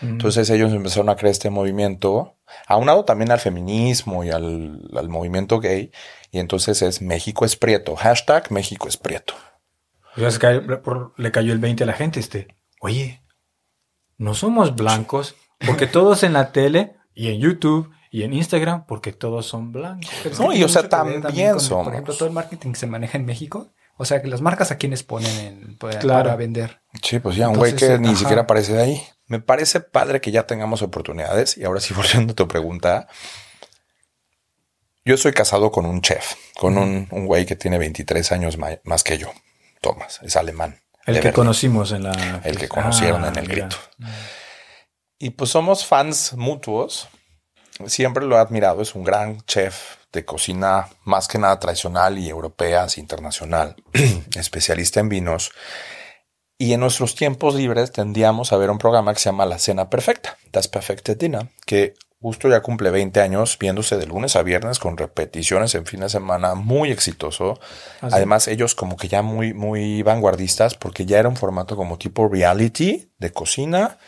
[0.00, 0.08] Mm.
[0.08, 5.60] Entonces ellos empezaron a crear este movimiento, aunado también al feminismo y al, al movimiento
[5.60, 5.90] gay.
[6.30, 7.96] Y entonces es México es prieto.
[7.96, 9.34] Hashtag México es prieto.
[10.16, 12.20] O sea, es que por- le cayó el 20 a la gente.
[12.20, 12.48] Este,
[12.80, 13.22] oye,
[14.18, 15.34] no somos blancos
[15.66, 20.10] porque todos en la tele y en YouTube y en Instagram porque todos son blancos.
[20.22, 21.84] Pero No, y o sea, también con, somos.
[21.84, 23.72] Por ejemplo, todo el marketing que se maneja en México.
[23.96, 26.24] O sea, que las marcas a quienes ponen en- para, Claro.
[26.24, 26.80] para vender.
[27.02, 28.16] Sí, pues ya, un güey que ni ajá.
[28.18, 29.02] siquiera aparece de ahí.
[29.26, 31.56] Me parece padre que ya tengamos oportunidades.
[31.56, 31.94] Y ahora sí,
[32.26, 33.06] volviendo a tu pregunta.
[35.04, 38.78] Yo soy casado con un chef, con un, un güey que tiene 23 años ma-
[38.84, 39.30] más que yo.
[39.82, 40.80] Thomas, es alemán.
[41.06, 41.32] El que Berlín.
[41.34, 42.40] conocimos en la...
[42.44, 43.66] El que conocieron Ah, en el mira.
[43.66, 43.76] grito.
[45.18, 47.08] Y pues somos fans mutuos.
[47.86, 48.80] Siempre lo he admirado.
[48.80, 53.76] Es un gran chef de cocina más que nada tradicional y europea, así internacional,
[54.36, 55.50] especialista en vinos.
[56.56, 59.90] Y en nuestros tiempos libres tendíamos a ver un programa que se llama La Cena
[59.90, 64.78] Perfecta, Das Perfecte Dinner, que justo ya cumple 20 años viéndose de lunes a viernes
[64.78, 67.60] con repeticiones en fin de semana, muy exitoso.
[68.00, 72.26] Además, ellos como que ya muy, muy vanguardistas porque ya era un formato como tipo
[72.28, 73.98] reality de cocina,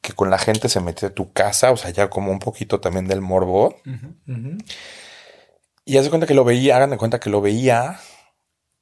[0.00, 2.80] que con la gente se mete a tu casa, o sea, ya como un poquito
[2.80, 3.74] también del morbo.
[5.88, 7.98] Y haz de cuenta que lo veía, hagan de cuenta que lo veía.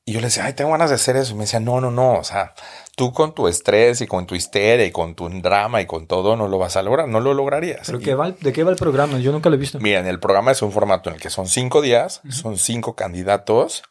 [0.04, 1.32] Y yo le decía, ay, tengo ganas de hacer eso.
[1.32, 2.14] Y me decía, no, no, no.
[2.14, 2.52] O sea,
[2.96, 6.34] tú con tu estrés y con tu histeria y con tu drama y con todo
[6.36, 7.86] no lo vas a lograr, no lo lograrías.
[7.86, 9.18] ¿Pero Y- qué va, el- de qué va el programa?
[9.18, 9.78] Yo nunca lo he visto.
[9.78, 13.84] Miren, el programa es un formato en el que son cinco días, son cinco candidatos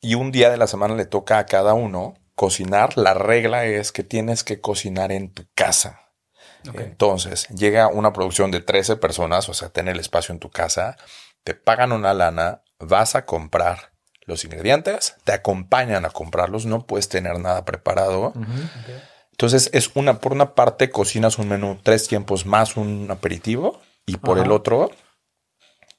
[0.00, 2.98] y un día de la semana le toca a cada uno cocinar.
[2.98, 6.00] La regla es que tienes que cocinar en tu casa.
[6.78, 10.96] Entonces, llega una producción de 13 personas, o sea, tener el espacio en tu casa,
[11.44, 13.92] te pagan una lana, vas a comprar
[14.26, 18.32] los ingredientes, te acompañan a comprarlos, no puedes tener nada preparado.
[19.30, 24.16] Entonces, es una, por una parte, cocinas un menú tres tiempos más un aperitivo, y
[24.16, 24.90] por el otro,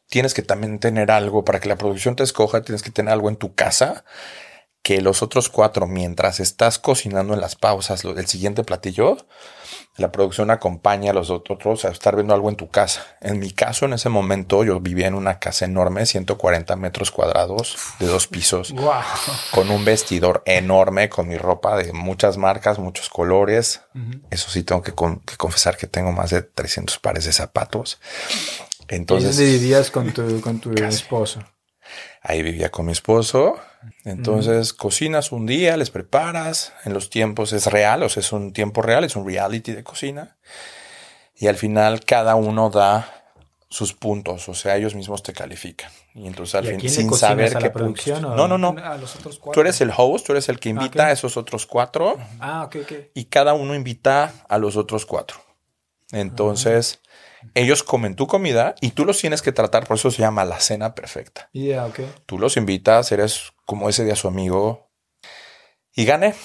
[0.10, 3.30] tienes que también tener algo para que la producción te escoja, tienes que tener algo
[3.30, 4.06] en tu casa
[4.86, 9.18] que los otros cuatro, mientras estás cocinando en las pausas el siguiente platillo,
[9.98, 13.04] la producción acompaña a los otros a estar viendo algo en tu casa.
[13.20, 17.76] En mi caso, en ese momento, yo vivía en una casa enorme, 140 metros cuadrados,
[18.00, 18.92] de dos pisos, Wow.
[19.50, 23.82] con un vestidor enorme, con mi ropa de muchas marcas, muchos colores.
[24.30, 28.00] Eso sí, tengo que, con- que confesar que tengo más de 300 pares de zapatos.
[28.88, 31.40] Entonces Entonces, vivías con tu, con tu esposo.
[32.26, 33.58] Ahí vivía con mi esposo.
[34.04, 36.74] Entonces, cocinas un día, les preparas.
[36.84, 39.84] En los tiempos es real, o sea, es un tiempo real, es un reality de
[39.84, 40.36] cocina.
[41.38, 43.12] Y al final, cada uno da
[43.70, 45.92] sus puntos, o sea, ellos mismos te califican.
[46.14, 48.58] Y entonces, al ¿Y fin, sin saber a la qué producción puntos- o- No, no,
[48.58, 48.76] no.
[48.82, 49.52] A los otros cuatro.
[49.54, 51.10] Tú eres el host, tú eres el que invita ok.
[51.10, 52.92] a esos otros cuatro Ah, ok, ok.
[53.14, 55.38] y cada uno invita a los otros cuatro.
[56.12, 57.00] Entonces,
[57.54, 60.60] ellos comen tu comida y tú los tienes que tratar, por eso se llama la
[60.60, 61.50] cena perfecta.
[61.54, 62.00] Yeah, ok.
[62.26, 64.90] Tú los invitas, eres como ese día su amigo
[65.94, 66.36] y gané.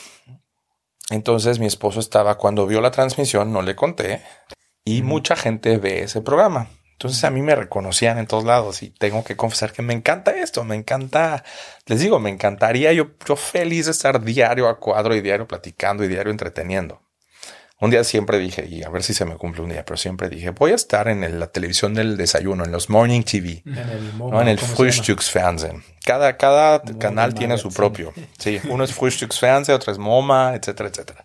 [1.10, 4.22] Entonces mi esposo estaba, cuando vio la transmisión, no le conté
[4.84, 6.68] y mucha gente ve ese programa.
[6.92, 10.32] Entonces a mí me reconocían en todos lados y tengo que confesar que me encanta
[10.32, 11.44] esto, me encanta,
[11.86, 16.04] les digo, me encantaría yo, yo feliz de estar diario a cuadro y diario platicando
[16.04, 17.00] y diario entreteniendo.
[17.80, 20.28] Un día siempre dije, y a ver si se me cumple un día, pero siempre
[20.28, 23.78] dije, voy a estar en el- la televisión del desayuno, en los morning TV, En
[23.78, 24.40] el, ¿no?
[24.42, 24.58] En el.
[24.58, 25.82] Frühstücksfernsehen.
[26.04, 28.12] Cada, cada canal tiene su propio.
[28.38, 31.24] Sí, uno es Frühstücksfernsehen, otro es MoMA, etcétera, etcétera.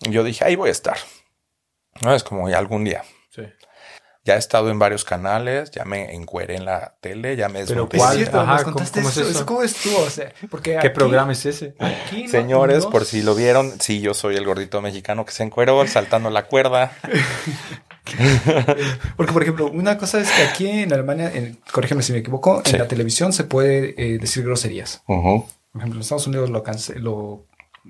[0.00, 0.96] Y yo dije, ahí voy a estar.
[2.02, 3.02] No es como algún día.
[4.28, 7.86] Ya he estado en varios canales, ya me encueré en la tele, ya me Pero
[7.86, 7.96] desnudé.
[7.96, 8.16] Es ¿Cuál?
[8.18, 9.30] cierto, Ajá, nos ¿cómo- contaste cómo es eso.
[9.30, 9.46] eso?
[9.46, 9.98] ¿Cómo estuvo?
[10.00, 11.74] O sea, porque ¿Qué aquí- programa es ese?
[11.78, 15.32] aquí no- Señores, no- por si lo vieron, sí, yo soy el gordito mexicano que
[15.32, 16.92] se encueró saltando la cuerda.
[19.16, 22.62] Porque, por ejemplo, una cosa es que aquí en Alemania, en, corrígeme si me equivoco,
[22.64, 22.72] Sí.
[22.72, 25.02] en la televisión se puede eh, decir groserías.
[25.06, 26.62] Por ejemplo, en Estados Unidos lo,
[26.96, 27.46] lo,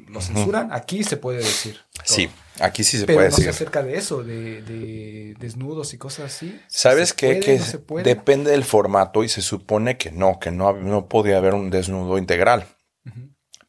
[0.09, 1.79] lo censuran, aquí se puede decir.
[1.95, 2.03] todo.
[2.05, 2.29] Sí,
[2.61, 3.49] aquí sí se Pero puede no decir.
[3.51, 6.61] acerca de eso, de, de desnudos y cosas así.
[6.69, 7.41] ¿Sabes ¿Se qué?
[7.41, 11.55] Que no depende del formato y se supone que no, que no, no podía haber
[11.55, 12.67] un desnudo integral.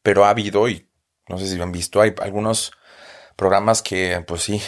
[0.01, 0.89] Pero ha habido y
[1.27, 2.71] no sé si lo han visto, hay algunos
[3.35, 4.61] programas que pues sí,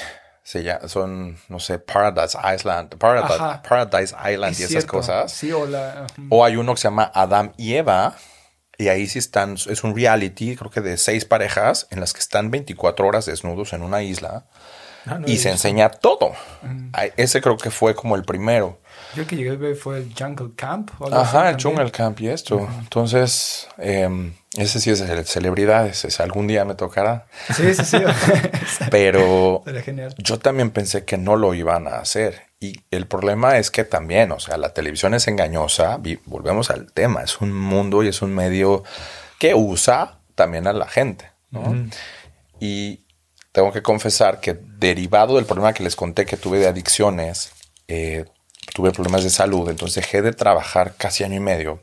[0.44, 3.68] se llama- son, no sé, Paradise Island, Paradise.
[3.68, 4.92] Paradise Island Es y esas cierto.
[4.94, 5.32] cosas.
[5.32, 6.06] Sí, o la...
[6.30, 8.16] O hay uno que se llama Adam y Eva.
[8.82, 12.20] Y ahí sí están, es un reality, creo que de seis parejas, en las que
[12.20, 14.46] están 24 horas desnudos en una isla
[15.06, 15.50] Ah, no y se visto.
[15.50, 16.34] enseña todo.
[16.62, 16.91] Mm.
[17.17, 18.80] Ese creo que fue como el primero.
[19.15, 20.91] Yo que llegué a ver fue el Jungle Camp.
[21.00, 21.60] o Ajá, el también.
[21.78, 22.70] Jungle Camp y esto.
[22.80, 26.06] Entonces, em, ese sí es de celebridades.
[26.06, 27.26] ese algún día me tocará.
[27.52, 27.98] Sí, sí, sí.
[28.91, 29.63] Pero
[30.17, 32.51] yo también pensé que no lo iban a hacer.
[32.63, 36.00] Y el problema es que también, o sea, la televisión es engañosa.
[36.26, 37.24] Volvemos al tema.
[37.24, 38.84] Es un mundo y es un medio
[39.39, 41.32] que usa también a la gente.
[41.50, 41.89] ¿no?
[42.60, 43.08] Y
[43.52, 47.52] tengo que confesar que derivado del problema que les conté que tuve de adicciones,
[47.88, 48.26] eh,
[48.76, 51.82] tuve problemas de salud, entonces dejé de trabajar casi año y medio.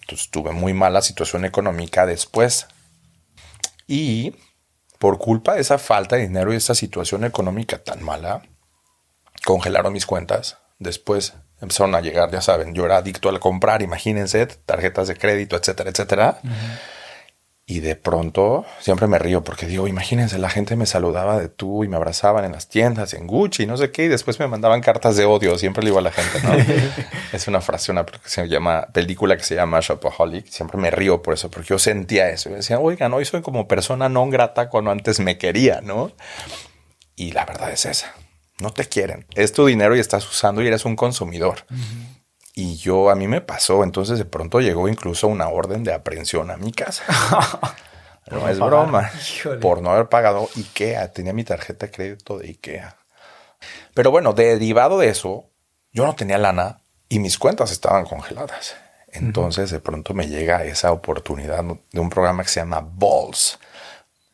[0.00, 2.66] Entonces tuve muy mala situación económica después.
[3.86, 4.34] Y
[4.98, 8.42] por culpa de esa falta de dinero y esa situación económica tan mala,
[9.44, 10.58] congelaron mis cuentas.
[10.78, 15.56] Después empezaron a llegar, ya saben, yo era adicto al comprar, imagínense, tarjetas de crédito,
[15.56, 16.40] etcétera, etcétera.
[17.64, 21.84] Y de pronto siempre me río porque digo, imagínense, la gente me saludaba de tú
[21.84, 24.80] y me abrazaban en las tiendas, en Gucci, no sé qué, y después me mandaban
[24.80, 25.56] cartas de odio.
[25.56, 26.54] Siempre le digo a la gente, ¿no?
[27.32, 30.48] es una frase, una que se llama, película que se llama Shopaholic.
[30.48, 32.50] Siempre me río por eso, porque yo sentía eso.
[32.50, 36.10] Yo decía, oigan, hoy soy como persona no grata cuando antes me quería, ¿no?
[37.14, 38.12] Y la verdad es esa.
[38.62, 39.26] No te quieren.
[39.34, 41.64] Es tu dinero y estás usando y eres un consumidor.
[42.54, 46.50] Y yo, a mí me pasó, entonces de pronto llegó incluso una orden de aprehensión
[46.50, 47.02] a mi casa.
[48.30, 48.70] no es pagar.
[48.70, 49.10] broma.
[49.20, 49.58] Híjole.
[49.58, 51.12] Por no haber pagado IKEA.
[51.12, 52.96] Tenía mi tarjeta de crédito de IKEA.
[53.94, 55.50] Pero bueno, derivado de eso,
[55.92, 58.76] yo no tenía lana y mis cuentas estaban congeladas.
[59.08, 63.58] Entonces de pronto me llega esa oportunidad de un programa que se llama Balls.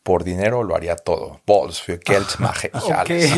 [0.09, 1.43] Por dinero lo haría todo.
[1.47, 3.31] Balls, für Geld mache ich alles.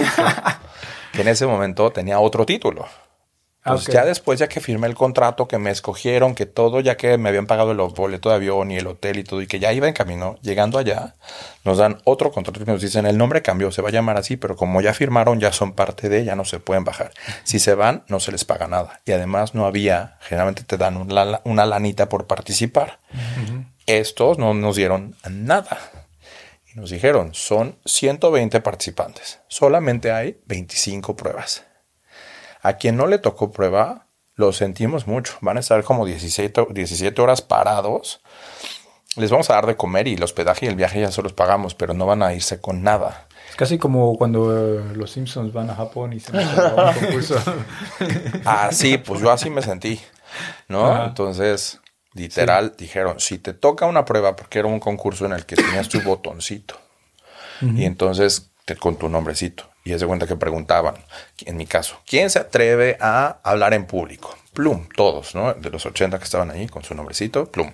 [1.12, 2.86] Que en ese momento tenía otro título.
[3.64, 3.92] Pues Ok.
[3.92, 7.28] ya después, ya que firmé el contrato, que me escogieron, que todo, ya que me
[7.28, 9.88] habían pagado el boleto de avión y el hotel y todo, y que ya iba
[9.88, 11.16] en camino, llegando allá,
[11.64, 14.36] nos dan otro contrato y nos dicen, el nombre cambió, se va a llamar así,
[14.36, 17.10] pero como ya firmaron, ya son parte de, ya no se pueden bajar.
[17.42, 19.00] Si se van, no se les paga nada.
[19.04, 20.96] Y además no había, generalmente te dan
[21.44, 22.98] una lanita por participar.
[23.86, 25.76] Estos no nos dieron nada.
[26.72, 31.64] Y nos dijeron, son 120 participantes, solamente hay 25 pruebas.
[32.62, 35.36] A quien no le tocó prueba, lo sentimos mucho.
[35.40, 38.20] Van a estar como 17, 17 horas parados.
[39.16, 41.32] Les vamos a dar de comer y el hospedaje y el viaje ya se los
[41.32, 43.26] pagamos, pero no van a irse con nada.
[43.48, 46.94] Es casi como cuando eh, los Simpsons van a Japón y se meten a un
[46.94, 47.36] concurso.
[48.44, 50.00] Así, pues yo así me sentí,
[50.68, 50.86] ¿no?
[50.86, 51.06] Ajá.
[51.06, 51.80] Entonces,
[52.14, 55.88] literal, dijeron, si te toca una prueba, porque era un concurso en el que tenías
[55.88, 56.80] tu botoncito,
[57.74, 60.96] y entonces te, con tu nombrecito, y es de cuenta que preguntaban,
[61.46, 64.36] en mi caso, ¿quién se atreve a hablar en público?
[64.52, 65.54] Plum, todos, ¿no?
[65.54, 67.72] De los 80 que estaban ahí con su nombrecito, plum.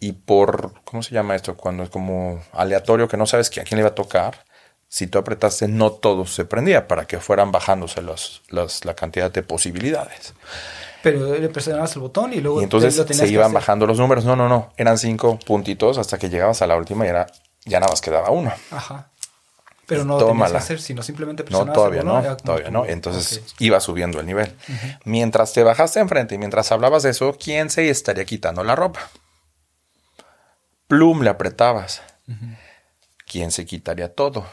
[0.00, 1.56] Y por, ¿cómo se llama esto?
[1.56, 4.44] Cuando es como aleatorio que no sabes que a quién le iba a tocar,
[4.88, 9.30] si tú apretaste, no todo se prendía para que fueran bajándose los, los- la cantidad
[9.30, 10.34] de posibilidades.
[11.02, 14.24] Pero le presionabas el botón y luego Y entonces lo se iban bajando los números.
[14.24, 14.72] No, no, no.
[14.76, 17.26] Eran cinco puntitos hasta que llegabas a la última y era,
[17.64, 18.52] ya nada más quedaba uno.
[18.70, 19.08] Ajá.
[19.86, 22.28] Pero no lo que hacer, sino simplemente No, presionabas todavía el no, botón.
[22.36, 22.86] como todavía no.
[22.86, 24.56] Entonces iba subiendo el nivel.
[25.04, 29.00] Mientras te bajaste enfrente y mientras hablabas de eso, ¿quién se estaría quitando la ropa?
[30.86, 32.00] Plum le apretabas.
[33.26, 34.46] ¿Quién se quitaría todo?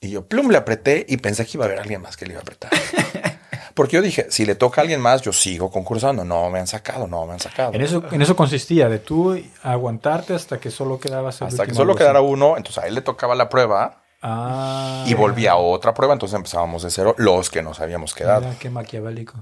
[0.00, 2.32] Y yo, plum, le apreté y pensé que iba a haber alguien más que le
[2.32, 2.70] iba a apretar.
[3.78, 6.24] Porque yo dije, si le toca a alguien más, yo sigo concursando.
[6.24, 7.72] No me han sacado, no me han sacado.
[7.72, 11.74] En eso, en eso consistía, de tú aguantarte hasta que solo quedabas el Hasta que
[11.74, 15.04] solo quedara uno, entonces a él le tocaba la prueba Ah.
[15.06, 18.40] Y volví a otra prueba, entonces empezábamos de cero los que nos habíamos quedado.
[18.40, 19.34] Mira, qué maquiavélico.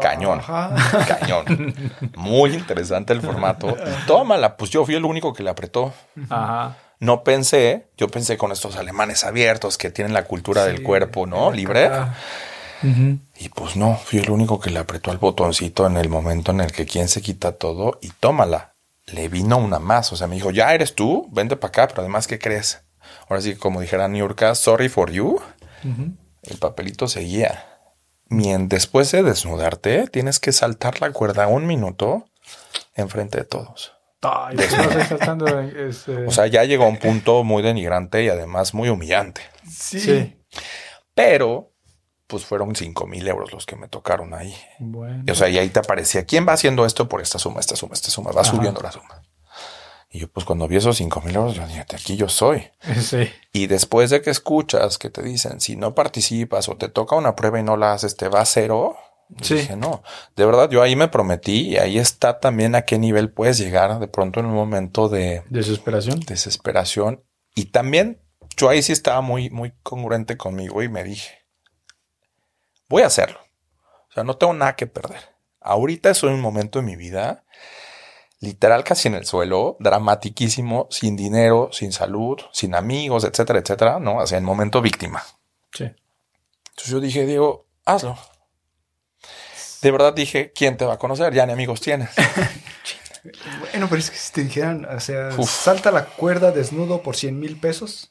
[0.00, 0.38] Cañón.
[0.38, 0.72] Ajá.
[1.08, 1.74] Cañón.
[2.14, 3.70] Muy interesante el formato.
[3.70, 5.92] Y tómala, pues yo fui el único que le apretó.
[6.28, 6.76] Ajá.
[7.00, 11.50] No pensé, yo pensé con estos alemanes abiertos que tienen la cultura del cuerpo, ¿no?
[11.50, 11.90] Libre.
[12.82, 16.60] Y pues no, fui el único que le apretó al botoncito en el momento en
[16.60, 18.74] el que quien se quita todo y tómala.
[19.06, 22.02] Le vino una más, o sea, me dijo, ya eres tú, vente para acá, pero
[22.02, 22.82] además, ¿qué crees?
[23.28, 25.40] Ahora sí, como dijera Niurka, sorry for you,
[26.42, 27.66] el papelito seguía.
[28.28, 32.26] Mien, después de desnudarte, tienes que saltar la cuerda un minuto
[32.94, 33.92] enfrente de todos.
[34.22, 38.28] Ay, no estoy saltando, este, O sea, ya llegó a un punto muy denigrante y
[38.28, 39.40] además muy humillante.
[39.68, 40.36] sí.
[41.14, 41.69] Pero,
[42.30, 44.54] pues fueron cinco mil euros los que me tocaron ahí.
[44.78, 45.24] Bueno.
[45.30, 47.94] O sea, y ahí te aparecía, ¿quién va haciendo esto por esta suma, esta suma,
[47.94, 48.30] esta suma?
[48.30, 48.50] Va Ajá.
[48.50, 49.22] subiendo la suma.
[50.12, 52.68] Y yo, pues cuando vi esos cinco mil euros, yo dije, aquí yo soy.
[53.00, 53.28] Sí.
[53.52, 57.36] Y después de que escuchas que te dicen, si no participas o te toca una
[57.36, 58.96] prueba y no la haces, te va a cero.
[59.42, 59.54] Sí.
[59.54, 60.02] Dije, no,
[60.34, 64.00] de verdad, yo ahí me prometí y ahí está también a qué nivel puedes llegar
[64.00, 66.18] de pronto en un momento de Desesperación.
[66.20, 67.22] desesperación.
[67.54, 68.20] Y también
[68.56, 71.39] yo ahí sí estaba muy, muy congruente conmigo y me dije,
[72.90, 73.40] voy a hacerlo.
[74.10, 75.20] O sea, no tengo nada que perder.
[75.60, 77.44] Ahorita estoy en un momento de mi vida,
[78.40, 84.16] literal casi en el suelo, dramatiquísimo, sin dinero, sin salud, sin amigos, etcétera, etcétera, ¿no?
[84.16, 85.22] O sea, en momento víctima.
[85.72, 85.84] Sí.
[85.84, 88.18] Entonces yo dije, Diego, hazlo.
[89.82, 91.32] De verdad dije, ¿quién te va a conocer?
[91.32, 92.10] Ya ni amigos tienes.
[93.60, 95.50] Bueno, pero es que si te dijeran, o sea, Uf.
[95.50, 98.09] salta la cuerda desnudo por 100 mil pesos.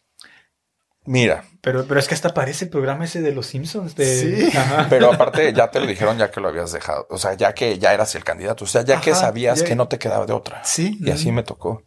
[1.05, 3.95] Mira, Pero, pero es que hasta parece el programa ese de los Simpsons.
[3.95, 4.49] De...
[4.51, 4.57] Sí.
[4.57, 4.87] Ajá.
[4.89, 7.07] Pero aparte ya te lo dijeron ya que lo habías dejado.
[7.09, 8.65] O sea, ya que ya eras el candidato.
[8.65, 10.63] O sea, ya que sabías ya- que no te quedaba de otra.
[10.63, 10.97] Sí.
[11.01, 11.83] Y así me tocó.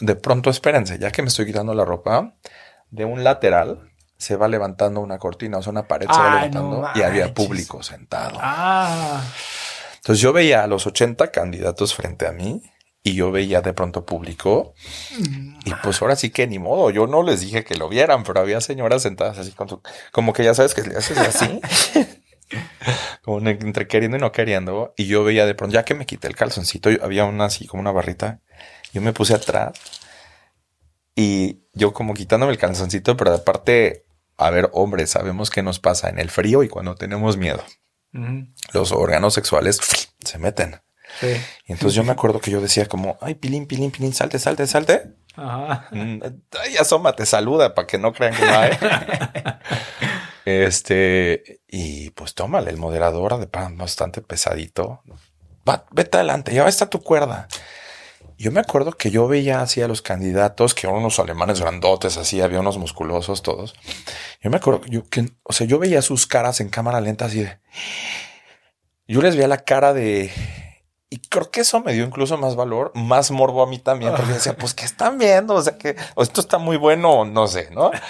[0.00, 2.34] De pronto, espérense, ya que me estoy quitando la ropa,
[2.90, 6.82] de un lateral se va levantando una cortina, o sea, una pared se va levantando
[6.82, 8.38] no y había público sentado.
[8.40, 9.22] Ah.
[9.96, 12.62] Entonces yo veía a los 80 candidatos frente a mí
[13.06, 14.74] y yo veía de pronto público
[15.64, 18.40] y pues ahora sí que ni modo, yo no les dije que lo vieran, pero
[18.40, 21.60] había señoras sentadas así con su, como que ya sabes que le haces así,
[23.22, 26.26] como entre queriendo y no queriendo y yo veía de pronto, ya que me quité
[26.26, 28.40] el calzoncito, había una así como una barrita,
[28.92, 29.78] yo me puse atrás
[31.14, 34.04] y yo como quitándome el calzoncito, pero aparte,
[34.36, 37.62] a ver, hombre, sabemos qué nos pasa en el frío y cuando tenemos miedo.
[38.72, 39.78] Los órganos sexuales
[40.18, 40.80] se meten.
[41.20, 41.36] Sí.
[41.66, 44.66] Y entonces yo me acuerdo que yo decía como, ay, pilín, pilín, pilín, salte, salte,
[44.66, 45.14] salte.
[45.36, 45.88] Ajá.
[45.90, 46.20] Mm,
[46.60, 48.70] Ay, asómate, saluda para que no crean que no hay.
[50.44, 55.02] este, y pues tómale, el moderador de pan bastante pesadito.
[55.68, 57.48] Va, vete adelante, ya está tu cuerda.
[58.38, 62.18] Yo me acuerdo que yo veía así a los candidatos, que eran unos alemanes grandotes,
[62.18, 63.74] así, había unos musculosos todos.
[64.42, 67.24] Yo me acuerdo que yo, que, o sea, yo veía sus caras en cámara lenta
[67.24, 67.58] así de...
[69.08, 70.30] Yo les veía la cara de...
[71.08, 74.32] Y creo que eso me dio incluso más valor, más morbo a mí también, porque
[74.32, 75.54] decía, pues, ¿qué están viendo?
[75.54, 77.90] O sea, que o esto está muy bueno, no sé, ¿no?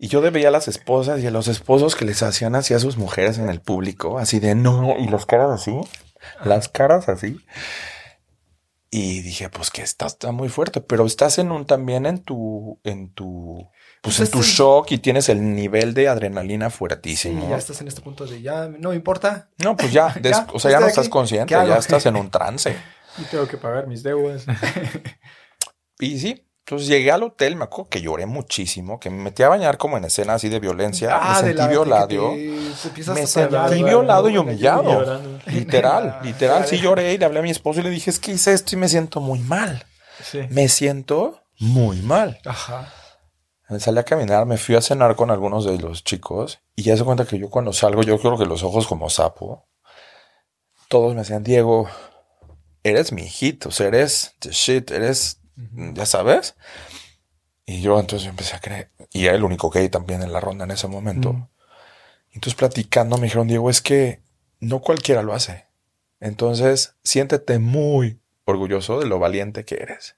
[0.00, 2.78] Y yo veía a las esposas y a los esposos que les hacían así a
[2.78, 5.76] sus mujeres en el público, así de no, y las caras así,
[6.44, 7.40] las caras así.
[8.92, 12.78] Y dije, pues que está, está muy fuerte, pero estás en un también en tu,
[12.84, 13.68] en tu,
[14.02, 17.48] pues Pues en tu shock y tienes el nivel de adrenalina Sí, fuertísimo.
[17.50, 19.48] ya estás en este punto de ya no me importa.
[19.62, 21.10] No, pues ya, des- Ya, o sea, ya no estás aquí.
[21.10, 22.76] consciente, ya estás en un trance.
[23.18, 24.44] Y tengo que pagar mis deudas.
[26.00, 29.48] Y sí, entonces llegué al hotel, me acuerdo que lloré muchísimo, que me metí a
[29.48, 32.06] bañar como en escena así de violencia, me Ah, de sentí la- violado.
[32.08, 32.60] te-
[33.14, 35.20] Me sentí violado y humillado.
[35.46, 36.66] Literal, literal.
[36.66, 38.76] Sí lloré y le hablé a mi esposo y le dije, es que hice esto
[38.76, 39.84] y me siento muy mal.
[40.22, 40.40] Sí.
[40.50, 42.38] Me siento muy mal.
[42.44, 42.92] Ajá.
[43.68, 46.96] Me salí a caminar, me fui a cenar con algunos de los chicos y ya
[46.96, 49.66] se cuenta que yo cuando salgo, yo creo que los ojos como sapo,
[50.88, 51.86] todos me decían, Diego,
[52.82, 55.40] eres mi hit, o sea, eres the shit, eres,
[55.92, 56.56] ya sabes.
[57.66, 60.64] Y yo entonces empecé a creer, y era el único gay también en la ronda
[60.64, 61.34] en ese momento.
[61.34, 61.48] Mm.
[62.32, 64.22] Entonces platicando me dijeron, Diego, es que
[64.60, 65.66] no cualquiera lo hace.
[66.20, 70.16] Entonces siéntete muy orgulloso de lo valiente que eres.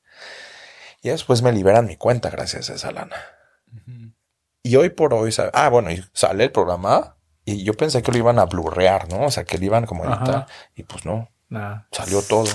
[1.03, 3.17] Y después me liberan mi cuenta gracias a esa lana.
[4.63, 8.19] Y hoy por hoy, ah, bueno, y sale el programa y yo pensé que lo
[8.19, 9.27] iban a blurrear, ¿no?
[9.27, 10.47] O sea, que lo iban como a editar.
[10.75, 11.29] Y pues no,
[11.91, 12.47] salió todo.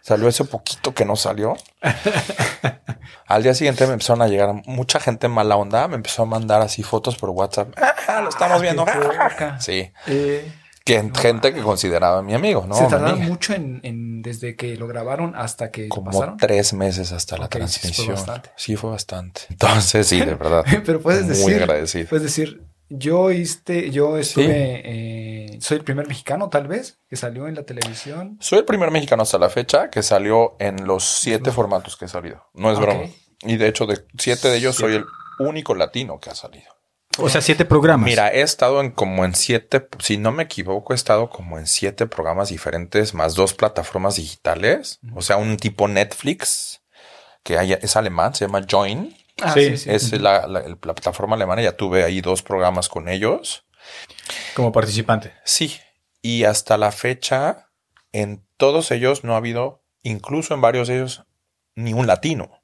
[0.00, 1.54] Salió ese poquito que no salió.
[3.26, 5.86] Al día siguiente me empezaron a llegar mucha gente mala onda.
[5.86, 7.74] Me empezó a mandar así fotos por WhatsApp.
[8.06, 8.86] Ah, lo estamos viendo.
[8.86, 9.60] qué poca.
[9.60, 9.92] Sí.
[10.06, 10.50] Eh,
[10.88, 12.74] que gente que consideraba mi amigo, ¿no?
[12.74, 16.36] ¿Se tardaron mucho en, en- desde que lo grabaron hasta que Como pasaron?
[16.38, 18.14] tres meses hasta la sí, fue transmisión.
[18.14, 18.50] bastante.
[18.56, 19.40] Sí, fue bastante.
[19.50, 20.64] Entonces, sí, de verdad.
[20.86, 22.08] Pero puedes muy decir, agradecido.
[22.08, 27.46] puedes decir, yo este, yo estuve, eh, soy el primer mexicano tal vez que salió
[27.46, 28.38] en la televisión.
[28.40, 32.08] Soy el primer mexicano hasta la fecha que salió en los siete formatos que he
[32.08, 32.44] salido.
[32.54, 33.02] No es broma.
[33.42, 35.04] Y de hecho, de siete de ellos soy el
[35.38, 36.72] único latino que ha salido.
[37.18, 38.06] O sea, siete programas.
[38.08, 41.66] Mira, he estado en como en siete, si no me equivoco, he estado como en
[41.66, 45.00] siete programas diferentes, más dos plataformas digitales.
[45.14, 46.82] O sea, un tipo Netflix
[47.42, 49.16] que hay- es alemán, se llama Join.
[49.40, 49.90] Ah, Sí, sí, sí.
[49.90, 51.62] Es la, la- la plataforma alemana.
[51.62, 53.64] Ya tuve ahí dos programas con ellos.
[54.54, 55.32] Como participante.
[55.44, 55.78] Sí.
[56.22, 57.68] Y hasta la fecha,
[58.12, 61.24] en todos ellos no ha habido, incluso en varios de ellos,
[61.74, 62.57] ni un latino.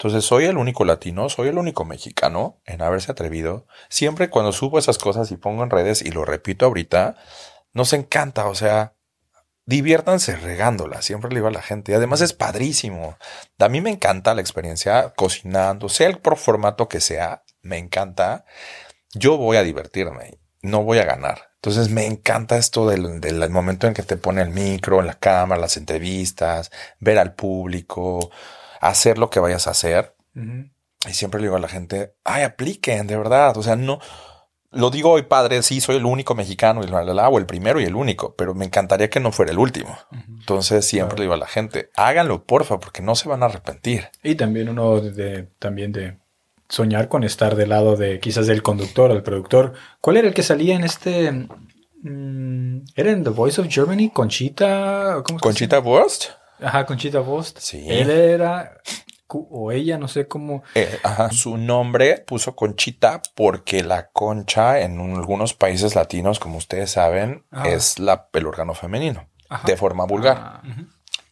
[0.00, 3.66] Entonces soy el único latino, soy el único mexicano en haberse atrevido.
[3.90, 7.16] Siempre cuando subo esas cosas y pongo en redes y lo repito ahorita,
[7.74, 8.94] nos encanta, o sea,
[9.66, 11.92] diviértanse regándola, siempre le digo a la gente.
[11.92, 13.18] Y además es padrísimo.
[13.58, 18.46] A mí me encanta la experiencia cocinando, sea el por formato que sea, me encanta.
[19.12, 21.50] Yo voy a divertirme, no voy a ganar.
[21.56, 25.60] Entonces me encanta esto del, del momento en que te pone el micro, la cámara,
[25.60, 26.70] las entrevistas,
[27.00, 28.30] ver al público,
[28.80, 30.14] hacer lo que vayas a hacer.
[31.08, 33.56] Y siempre le digo a la gente, ay, apliquen, de verdad.
[33.56, 34.00] O sea, no,
[34.70, 37.46] lo digo hoy, padre, sí, soy el único mexicano y la, la, la, o el
[37.46, 39.96] primero y el único, pero me encantaría que no fuera el último.
[40.28, 44.08] Entonces siempre le digo a la gente, háganlo, porfa, porque no se van a arrepentir.
[44.22, 46.18] Y también uno de, de- también de
[46.68, 49.72] soñar con estar del lado de quizás del conductor o del productor.
[50.00, 51.32] ¿Cuál era el que salía en este?
[52.02, 54.10] mm, ¿Era en The Voice of Germany?
[54.10, 55.22] Conchita.
[55.24, 56.26] ¿cómo Conchita Wurst?
[56.62, 57.58] Ajá, Conchita Vost.
[57.60, 57.84] Sí.
[57.88, 58.78] Él era.
[59.32, 60.64] O ella, no sé cómo.
[60.74, 66.56] eh, ajá, su nombre puso Conchita porque la concha en un- algunos países latinos, como
[66.58, 67.68] ustedes saben, Ah.
[67.68, 69.64] es la, el órgano femenino, Ajá.
[69.68, 70.36] de forma vulgar.
[70.36, 70.62] Ah,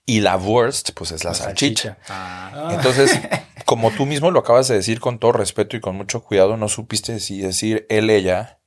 [0.06, 1.98] Y la Wurst, pues es la, salchicha.
[2.08, 2.68] Ah.
[2.72, 3.18] Entonces,
[3.66, 6.68] como tú mismo lo acabas de decir con todo respeto y con mucho cuidado, no
[6.68, 8.60] supiste si decir él, ella,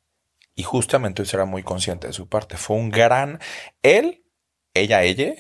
[0.56, 2.58] y justamente eso era muy consciente de su parte.
[2.58, 3.40] Fue un gran,
[3.82, 4.26] él,
[4.74, 5.34] ella, ella,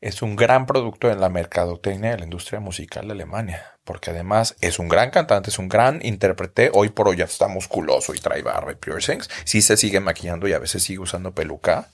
[0.00, 4.56] es un gran producto en la mercadotecnia de la industria musical de Alemania, porque además
[4.60, 8.18] es un gran cantante, es un gran intérprete, hoy por hoy ya está musculoso y
[8.18, 11.90] trae barba y piercings, sí se sigue maquillando y a veces sigue usando peluca.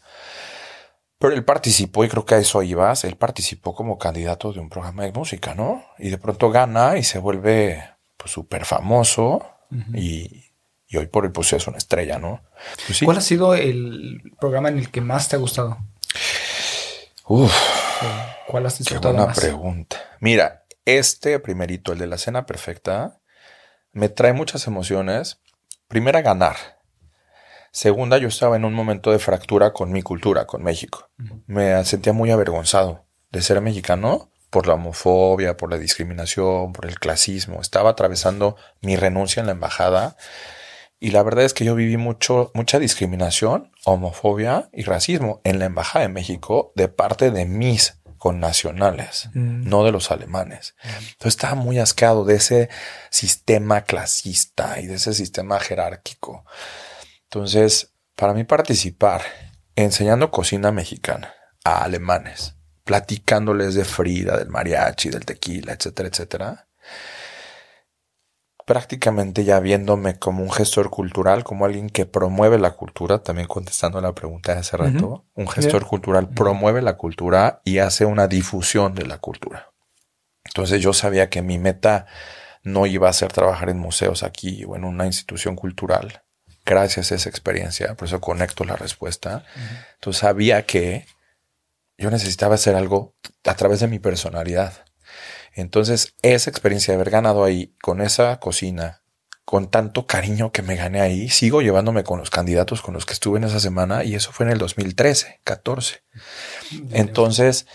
[1.18, 4.68] Pero él participó, y creo que a eso ibas, él participó como candidato de un
[4.68, 5.85] programa de música, ¿no?
[5.99, 7.83] Y de pronto gana y se vuelve
[8.16, 9.45] pues súper famoso
[9.95, 10.49] y,
[10.87, 12.43] y hoy por hoy pues es una estrella, ¿no?
[12.87, 13.05] Pues sí.
[13.05, 15.79] ¿Cuál ha sido el programa en el que más te ha gustado?
[17.29, 17.55] Uf,
[18.03, 18.07] ¿O
[18.47, 19.39] ¿Cuál has qué disfrutado buena más?
[19.39, 19.97] pregunta.
[20.20, 23.20] Mira, este primerito, el de la cena perfecta,
[23.93, 25.41] me trae muchas emociones.
[25.89, 26.57] Primera, ganar.
[27.70, 31.11] Segunda, yo estaba en un momento de fractura con mi cultura, con México.
[31.47, 36.99] Me sentía muy avergonzado de ser mexicano por la homofobia, por la discriminación, por el
[36.99, 37.61] clasismo.
[37.61, 40.16] Estaba atravesando mi renuncia en la embajada
[41.01, 45.66] y la verdad es que yo viví mucho, mucha discriminación, homofobia y racismo en la
[45.66, 49.68] embajada de México de parte de mis connacionales, Mm.
[49.68, 50.74] no de los alemanes.
[50.82, 52.68] Entonces estaba muy asqueado de ese
[53.11, 56.44] sistema clasista y de ese sistema jerárquico.
[57.24, 59.22] Entonces, para mí participar
[59.76, 61.32] enseñando cocina mexicana
[61.64, 66.68] a alemanes, platicándoles de Frida, del mariachi, del tequila, etcétera, etcétera,
[68.68, 73.98] prácticamente ya viéndome como un gestor cultural, como alguien que promueve la cultura, también contestando
[74.02, 78.94] la pregunta de hace rato, un gestor cultural promueve la cultura y hace una difusión
[78.94, 79.72] de la cultura.
[80.44, 82.04] Entonces yo sabía que mi meta
[82.62, 86.24] no iba a ser trabajar en museos aquí o en una institución cultural.
[86.66, 89.46] Gracias a esa experiencia, por eso conecto la respuesta.
[89.94, 91.06] Entonces sabía que
[91.96, 93.14] yo necesitaba hacer algo
[93.46, 94.84] a través de mi personalidad.
[95.61, 99.02] Entonces, esa experiencia de haber ganado ahí, con esa cocina,
[99.44, 103.12] con tanto cariño que me gané ahí, sigo llevándome con los candidatos con los que
[103.12, 106.02] estuve en esa semana y eso fue en el 2013, 14.
[106.92, 107.66] Entonces,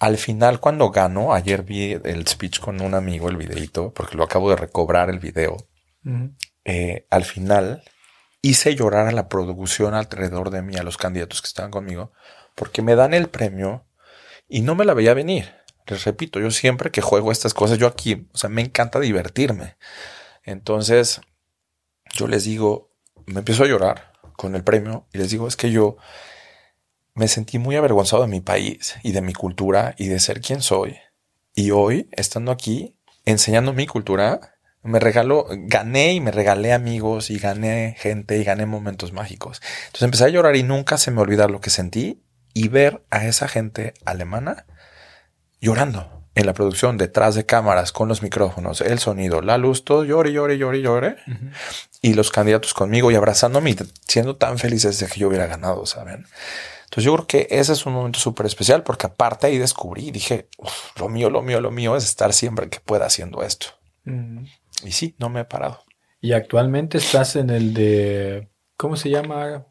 [0.00, 4.24] al final, cuando gano, ayer vi el speech con un amigo, el videito, porque lo
[4.24, 5.56] acabo de recobrar el video.
[6.64, 7.84] Eh, al final
[8.42, 12.12] hice llorar a la producción alrededor de mí, a los candidatos que estaban conmigo,
[12.56, 13.86] porque me dan el premio
[14.48, 15.65] y no me la veía venir.
[15.86, 19.76] Les repito, yo siempre que juego estas cosas, yo aquí, o sea, me encanta divertirme.
[20.42, 21.20] Entonces,
[22.14, 22.92] yo les digo,
[23.26, 25.96] me empiezo a llorar con el premio y les digo, es que yo
[27.14, 30.60] me sentí muy avergonzado de mi país y de mi cultura y de ser quien
[30.60, 30.98] soy.
[31.54, 34.52] Y hoy, estando aquí, enseñando mi cultura,
[34.86, 39.60] Me regaló, gané y me regalé amigos y gané gente y gané momentos mágicos.
[39.86, 42.22] Entonces empecé a llorar y nunca se me olvidar lo que sentí
[42.54, 44.64] y ver a esa gente alemana
[45.60, 50.04] llorando en la producción, detrás de cámaras, con los micrófonos, el sonido, la luz, todo
[50.04, 51.16] llore, llore, llore, llore.
[52.02, 53.76] Y los candidatos conmigo y abrazándome y
[54.06, 56.26] siendo tan felices de que yo hubiera ganado, ¿saben?
[56.84, 60.48] Entonces yo creo que ese es un momento súper especial porque aparte ahí descubrí, dije,
[60.98, 63.68] lo mío, lo mío, lo mío es estar siempre que pueda haciendo esto.
[64.84, 65.84] Y sí, no me he parado.
[66.20, 69.66] Y actualmente estás en el de, ¿cómo se llama?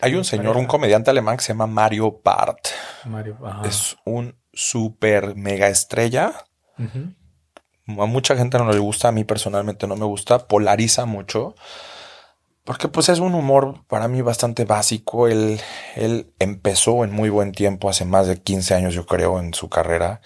[0.00, 2.68] Hay un señor, un comediante alemán que se llama Mario Barth.
[3.04, 6.32] Mario, Es un súper mega estrella.
[6.78, 11.54] A mucha gente no le gusta, a mí personalmente no me gusta, polariza mucho.
[12.64, 15.28] Porque pues es un humor para mí bastante básico.
[15.28, 15.60] Él,
[15.96, 19.68] él empezó en muy buen tiempo, hace más de 15 años yo creo, en su
[19.68, 20.20] carrera.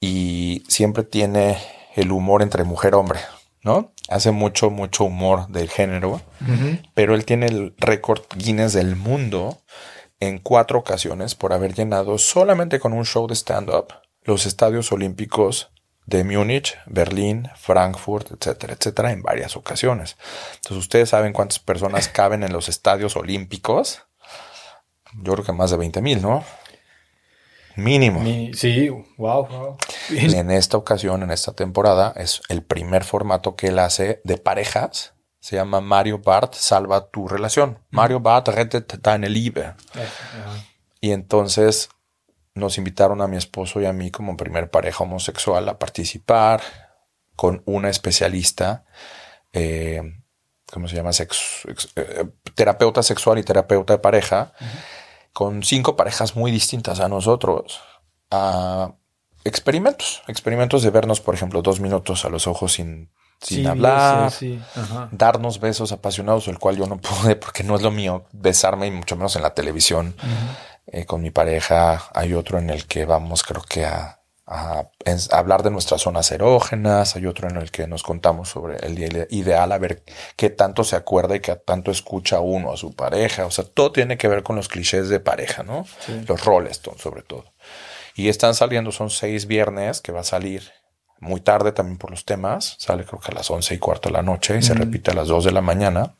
[0.00, 1.58] Y siempre tiene
[1.94, 3.20] el humor entre mujer-hombre,
[3.62, 3.92] ¿no?
[4.08, 6.20] Hace mucho, mucho humor del género.
[6.94, 9.62] Pero él tiene el récord Guinness del mundo
[10.18, 15.70] en cuatro ocasiones por haber llenado solamente con un show de stand-up los estadios olímpicos
[16.06, 20.16] de Múnich, Berlín, Frankfurt, etcétera, etcétera, en varias ocasiones.
[20.56, 24.02] Entonces, ustedes saben cuántas personas caben en los estadios olímpicos.
[25.14, 26.44] Yo creo que más de 20 mil, ¿no?
[27.80, 28.22] Mínimo.
[28.54, 29.76] sí, wow,
[30.10, 35.14] En esta ocasión, en esta temporada, es el primer formato que él hace de parejas.
[35.40, 37.78] Se llama Mario Bart Salva tu relación.
[37.90, 39.74] Mario Bart rettet deine Liebe.
[41.00, 41.88] Y entonces
[42.54, 46.60] nos invitaron a mi esposo y a mí como primer pareja homosexual a participar
[47.36, 48.84] con una especialista,
[49.52, 50.02] eh,
[50.70, 51.10] ¿cómo se llama?
[51.10, 54.52] Eh, terapeuta sexual y terapeuta de pareja,
[55.32, 57.80] con cinco parejas muy distintas a nosotros,
[58.30, 58.92] a
[59.44, 63.10] experimentos, experimentos de vernos, por ejemplo, dos minutos a los ojos sin,
[63.40, 64.32] sin hablar,
[65.12, 68.90] darnos besos apasionados, el cual yo no pude porque no es lo mío besarme y
[68.90, 70.14] mucho menos en la televisión.
[70.92, 72.02] Eh, con mi pareja.
[72.14, 74.19] Hay otro en el que vamos, creo que a,
[74.50, 77.16] hablar de nuestras zonas erógenas.
[77.16, 80.02] Hay otro en el que nos contamos sobre el ideal, a ver
[80.36, 83.46] qué tanto se acuerda y qué tanto escucha uno a su pareja.
[83.46, 85.86] O sea, todo tiene que ver con los clichés de pareja, ¿no?
[86.26, 87.52] Los roles, sobre todo.
[88.14, 90.72] Y están saliendo, son seis viernes que va a salir
[91.20, 92.76] muy tarde también por los temas.
[92.78, 95.14] Sale creo que a las once y cuarto de la noche y se repite a
[95.14, 96.16] las dos de la mañana.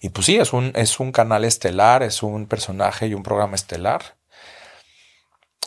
[0.00, 3.54] Y pues sí, es un, es un canal estelar, es un personaje y un programa
[3.54, 4.16] estelar.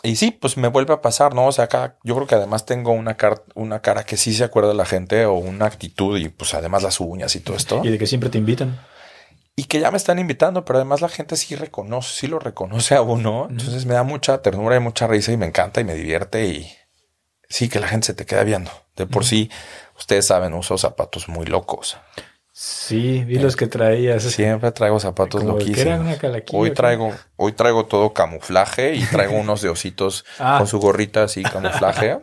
[0.04, 1.48] Y sí, pues me vuelve a pasar, ¿no?
[1.48, 4.43] O sea, acá yo creo que además tengo una, cara, una cara que sí se
[4.43, 7.82] acuerda de la gente o una actitud y pues además las uñas y todo esto.
[7.84, 8.80] Y de que siempre te invitan.
[9.56, 12.95] Y que ya me están invitando, pero además la gente sí reconoce, sí lo reconoce
[12.95, 13.48] a uno.
[13.50, 16.72] Entonces me da mucha ternura y mucha risa y me encanta y me divierte y
[17.50, 18.72] sí que la gente se te queda viendo.
[18.95, 19.50] De por sí,
[19.98, 21.98] ustedes saben, uso zapatos muy locos.
[22.60, 24.24] Sí, vi los que traías.
[24.24, 26.18] Siempre traigo zapatos loquísimos.
[26.53, 30.55] hoy traigo, hoy traigo todo camuflaje y traigo unos de ositos ah.
[30.58, 32.18] con su gorrita así camuflaje.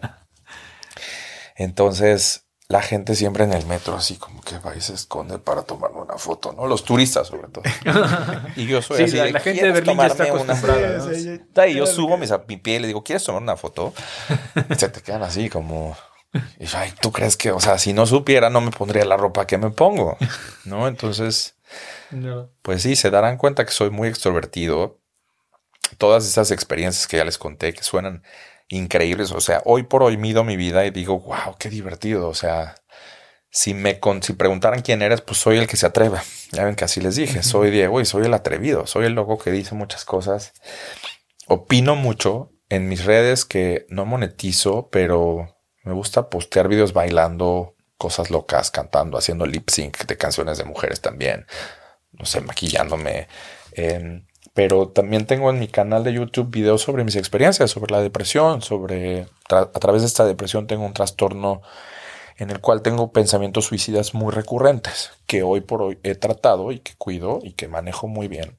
[1.55, 5.62] Entonces, la gente siempre en el metro así como que va y se esconde para
[5.62, 6.66] tomarme una foto, ¿no?
[6.66, 7.62] Los turistas sobre todo.
[8.57, 9.16] y yo soy así.
[9.16, 11.68] La, gente de Berlín ya está acostumbrada.
[11.68, 13.95] Y yo subo mi pie y le digo, ¿quieres tomar una foto?
[14.68, 15.97] Y se te quedan así como
[16.59, 19.16] y yo, ay, ¿tú crees que, o sea, si no supiera, no me pondría la
[19.16, 20.16] ropa que me pongo?
[20.64, 20.89] ¿No?
[20.89, 21.57] Entonces,
[22.62, 25.01] pues sí, se darán cuenta que soy muy extrovertido.
[25.99, 28.22] Todas esas experiencias que ya les conté, que suenan
[28.68, 29.32] increíbles.
[29.32, 32.28] O sea, hoy por hoy mido mi vida y digo, wow, qué divertido.
[32.28, 32.74] O sea,
[33.51, 36.18] si me si preguntaran quién eres, pues soy el que se atreve.
[36.53, 39.39] Ya ven que así les dije, soy Diego y soy el atrevido, soy el loco
[39.39, 40.53] que dice muchas cosas.
[41.47, 45.54] Opino mucho en mis redes que no monetizo, pero
[45.85, 51.01] me gusta postear videos bailando cosas locas, cantando, haciendo lip sync de canciones de mujeres
[51.01, 51.47] también.
[52.12, 53.28] No sé, maquillándome.
[54.55, 58.62] pero también tengo en mi canal de YouTube videos sobre mis experiencias, sobre la depresión,
[58.62, 61.62] sobre a través de esta depresión tengo un trastorno
[62.37, 66.80] en el cual tengo pensamientos suicidas muy recurrentes que hoy por hoy he tratado y
[66.80, 68.59] que cuido y que manejo muy bien.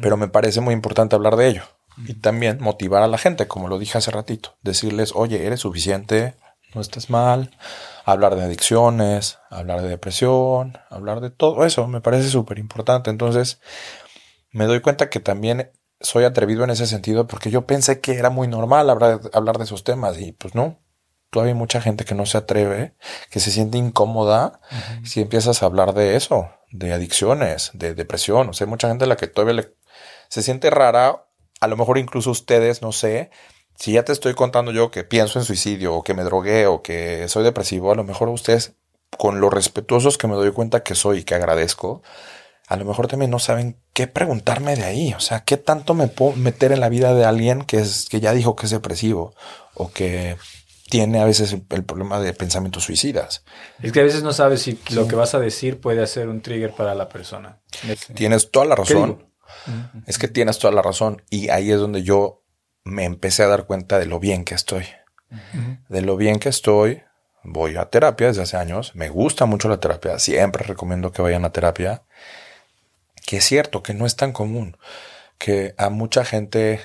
[0.00, 1.62] Pero me parece muy importante hablar de ello.
[2.06, 6.34] Y también motivar a la gente, como lo dije hace ratito, decirles, oye, eres suficiente,
[6.74, 7.56] no estás mal,
[8.04, 13.10] hablar de adicciones, hablar de depresión, hablar de todo eso, me parece súper importante.
[13.10, 13.60] Entonces,
[14.50, 15.70] me doy cuenta que también
[16.00, 19.64] soy atrevido en ese sentido porque yo pensé que era muy normal hablar, hablar de
[19.64, 20.78] esos temas y pues no.
[21.30, 22.94] Todavía hay mucha gente que no se atreve,
[23.30, 24.60] que se siente incómoda
[25.02, 28.50] si empiezas a hablar de eso, de adicciones, de depresión.
[28.50, 29.74] O sea, hay mucha gente a la que todavía le,
[30.28, 31.24] se siente rara
[31.62, 33.30] a lo mejor incluso ustedes, no sé,
[33.76, 36.82] si ya te estoy contando yo que pienso en suicidio o que me drogué o
[36.82, 38.74] que soy depresivo, a lo mejor ustedes,
[39.16, 42.02] con lo respetuosos que me doy cuenta que soy y que agradezco,
[42.66, 45.14] a lo mejor también no saben qué preguntarme de ahí.
[45.14, 48.18] O sea, qué tanto me puedo meter en la vida de alguien que, es, que
[48.18, 49.32] ya dijo que es depresivo
[49.74, 50.36] o que
[50.90, 53.44] tiene a veces el, problema de pensamientos suicidas.
[53.80, 56.42] Es que a veces no sabes si lo que vas a decir puede ser un
[56.42, 57.60] trigger para la persona.
[58.14, 58.96] Tienes toda la ¿Qué
[60.06, 61.22] Es que tienes toda la razón.
[61.30, 62.42] Y ahí es donde yo
[62.84, 64.86] me empecé a dar cuenta de lo bien que estoy.
[65.88, 67.02] De lo bien que estoy.
[67.44, 68.94] Voy a terapia desde hace años.
[68.94, 70.18] Me gusta mucho la terapia.
[70.18, 72.02] Siempre recomiendo que vayan a terapia.
[73.26, 74.76] Que es cierto que no es tan común.
[75.38, 76.80] Que a mucha gente,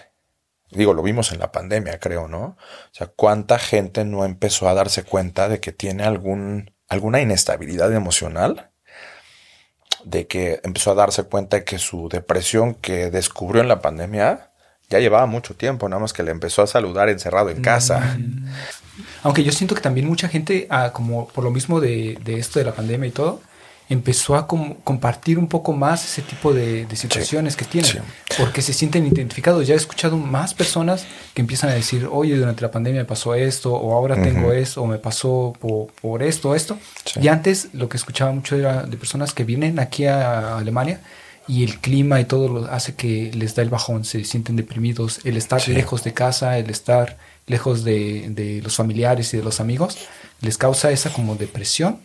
[0.72, 2.44] digo, lo vimos en la pandemia, creo, ¿no?
[2.44, 2.58] O
[2.92, 8.72] sea, cuánta gente no empezó a darse cuenta de que tiene algún, alguna inestabilidad emocional
[10.04, 14.50] de que empezó a darse cuenta de que su depresión que descubrió en la pandemia
[14.90, 18.18] ya llevaba mucho tiempo, nada más que le empezó a saludar encerrado en casa.
[19.22, 22.60] Aunque yo siento que también mucha gente, ah, como por lo mismo de, de esto
[22.60, 23.42] de la pandemia y todo,
[23.90, 28.00] empezó a como compartir un poco más ese tipo de, de situaciones que tienen, sí.
[28.38, 29.66] porque se sienten identificados.
[29.66, 33.34] Ya he escuchado más personas que empiezan a decir, oye, durante la pandemia me pasó
[33.34, 36.78] esto, o ahora tengo esto, o me pasó por, por esto, esto.
[37.06, 37.22] Sí.
[37.24, 41.00] Y antes lo que escuchaba mucho era de personas que vienen aquí a Alemania
[41.48, 45.22] y el clima y todo lo hace que les da el bajón, se sienten deprimidos,
[45.24, 49.62] el estar lejos de casa, el estar lejos de, de los familiares y de los
[49.62, 49.98] amigos,
[50.42, 52.00] les causa esa como depresión.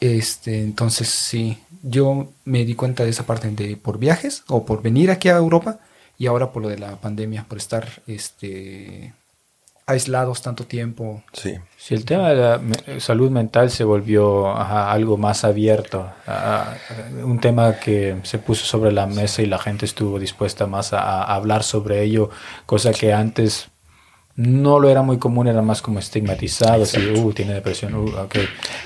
[0.00, 4.82] Este, entonces sí, yo me di cuenta de esa parte de por viajes o por
[4.82, 5.78] venir aquí a Europa
[6.18, 9.14] y ahora por lo de la pandemia, por estar este
[9.88, 11.22] aislados tanto tiempo.
[11.32, 16.10] Sí, Si el tema de la me- salud mental se volvió ajá, algo más abierto,
[16.26, 16.76] a- a-
[17.24, 21.22] un tema que se puso sobre la mesa y la gente estuvo dispuesta más a,
[21.22, 22.30] a hablar sobre ello,
[22.66, 23.68] cosa que antes
[24.36, 28.36] no lo era muy común, era más como estigmatizado, así, uh, tiene depresión, uh, ok,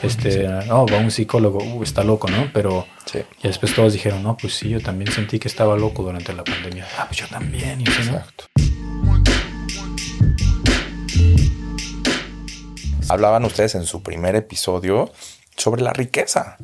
[0.03, 2.51] este, no, va a un psicólogo, uh, está loco, ¿no?
[2.55, 3.19] Pero sí.
[3.43, 6.45] y después todos dijeron, no, pues sí, yo también sentí que estaba loco durante la
[6.45, 6.87] pandemia.
[6.97, 8.19] Ah, pues yo también, y así, ¿no?
[8.19, 8.45] Exacto.
[13.09, 15.11] Hablaban ustedes en su primer episodio
[15.57, 16.59] sobre la riqueza.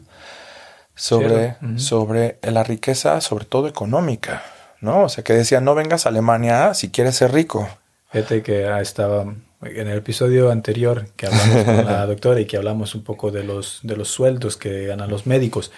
[0.94, 4.44] Sobre, sobre la riqueza, sobre todo económica.
[4.80, 5.02] ¿No?
[5.04, 7.68] O sea, que decían, no vengas a Alemania si quieres ser rico.
[8.16, 9.22] Fíjate que estaba
[9.62, 13.44] en el episodio anterior que hablamos con la doctora y que hablamos un poco de
[13.44, 15.70] los, de los sueldos que ganan los médicos.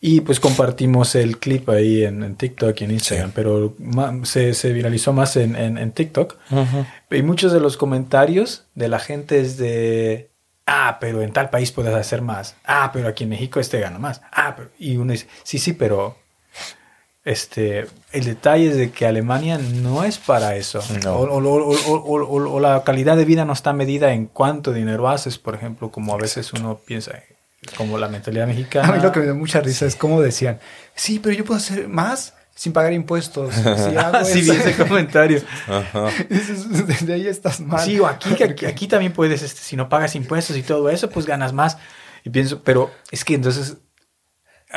[0.00, 3.32] Y pues compartimos el clip ahí en, en TikTok y en Instagram, Sí.
[3.34, 3.74] pero
[4.24, 6.36] se, se viralizó más en, en- en TikTok.
[7.10, 10.30] Y muchos de los comentarios de la gente es de,
[10.66, 12.54] ah, pero en tal país puedes hacer más.
[12.64, 14.20] Ah, pero aquí en México este gana más.
[14.30, 14.68] Ah, pero...
[14.78, 16.16] Y uno dice, sí, sí, pero
[17.30, 20.80] este, el detalle es de que Alemania no es para eso.
[21.04, 21.16] No.
[21.16, 25.38] O, o- o- o- la calidad de vida no está medida en cuánto dinero haces,
[25.38, 27.12] por ejemplo, como a veces uno piensa,
[27.76, 28.88] como la mentalidad mexicana.
[28.88, 30.58] A mí lo que me da mucha risa es como decían,
[30.94, 33.54] sí, pero yo puedo hacer más sin pagar impuestos.
[33.54, 33.60] Si
[33.96, 34.52] hago Sí, eso".
[34.52, 35.40] vi ese comentario.
[35.68, 36.08] Ajá.
[36.28, 37.84] Desde ahí estás mal.
[37.84, 41.08] Sí, o aquí, aquí, aquí también puedes, este, si no pagas impuestos y todo eso,
[41.10, 41.76] pues ganas más.
[42.24, 43.76] Y pienso, pero es que entonces,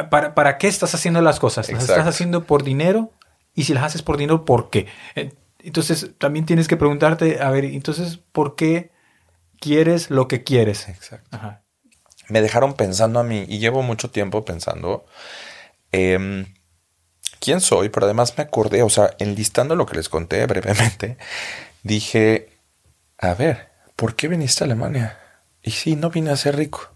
[0.10, 1.70] ¿para, para qué estás haciendo las cosas?
[1.72, 2.02] ¿Las Exacto.
[2.02, 3.12] estás haciendo por dinero?
[3.54, 4.88] Y si las haces por dinero, ¿por qué?
[5.16, 8.92] Eh, Entonces, también tienes que preguntarte, a ver, entonces, ¿por qué
[9.60, 10.90] quieres lo que quieres?
[10.90, 11.38] Exacto.
[11.38, 11.64] Ajá.
[12.30, 15.06] me dejaron pensando a mí y llevo mucho tiempo pensando
[15.92, 16.46] em,
[17.40, 21.18] quién soy, pero además me acordé, o sea, enlistando lo que les conté brevemente,
[21.84, 22.50] dije,
[23.20, 25.20] a ver, ¿por qué viniste a Alemania?
[25.64, 26.92] Y sí, no vine a ser rico.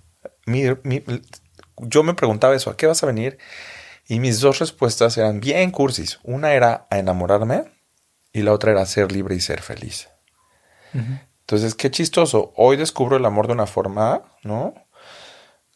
[0.45, 1.03] Mi- mi-
[1.77, 3.37] yo me preguntaba eso, ¿a qué vas a venir?
[4.07, 6.19] Y mis dos respuestas eran bien cursis.
[6.23, 7.63] Una era a enamorarme
[8.31, 10.09] y la otra era ser libre y ser feliz.
[11.41, 12.53] Entonces, qué chistoso.
[12.55, 14.73] Hoy descubro el amor de una forma, ¿no?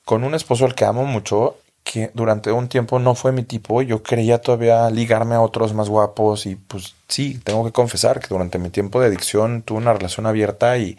[0.06, 3.82] Con un esposo al que amo mucho, que durante un tiempo no fue mi tipo.
[3.82, 8.28] Yo creía todavía ligarme a otros más guapos y pues sí, tengo que confesar que
[8.30, 10.97] durante mi tiempo de adicción tuve una relación abierta y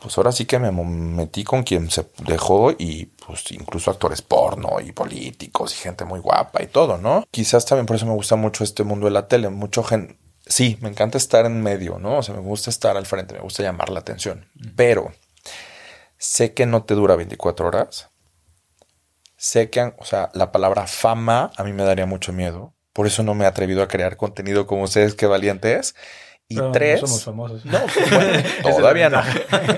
[0.00, 4.80] pues ahora sí que me metí con quien se dejó y pues incluso actores porno
[4.80, 7.24] y políticos y gente muy guapa y todo, ¿no?
[7.30, 9.50] Quizás también por eso me gusta mucho este mundo de la tele.
[9.50, 12.18] Mucho gente, sí, me encanta estar en medio, ¿no?
[12.18, 15.12] O sea, me gusta estar al frente, me gusta llamar la atención, pero
[16.16, 18.10] sé que no te dura 24 horas.
[19.36, 22.74] Sé que, o sea, la palabra fama a mí me daría mucho miedo.
[22.92, 25.94] Por eso no me he atrevido a crear contenido como ustedes, qué valientes.
[26.50, 27.00] Y Pero no tres.
[27.00, 27.64] somos famosos.
[27.64, 27.78] No,
[28.10, 29.22] bueno, todavía no.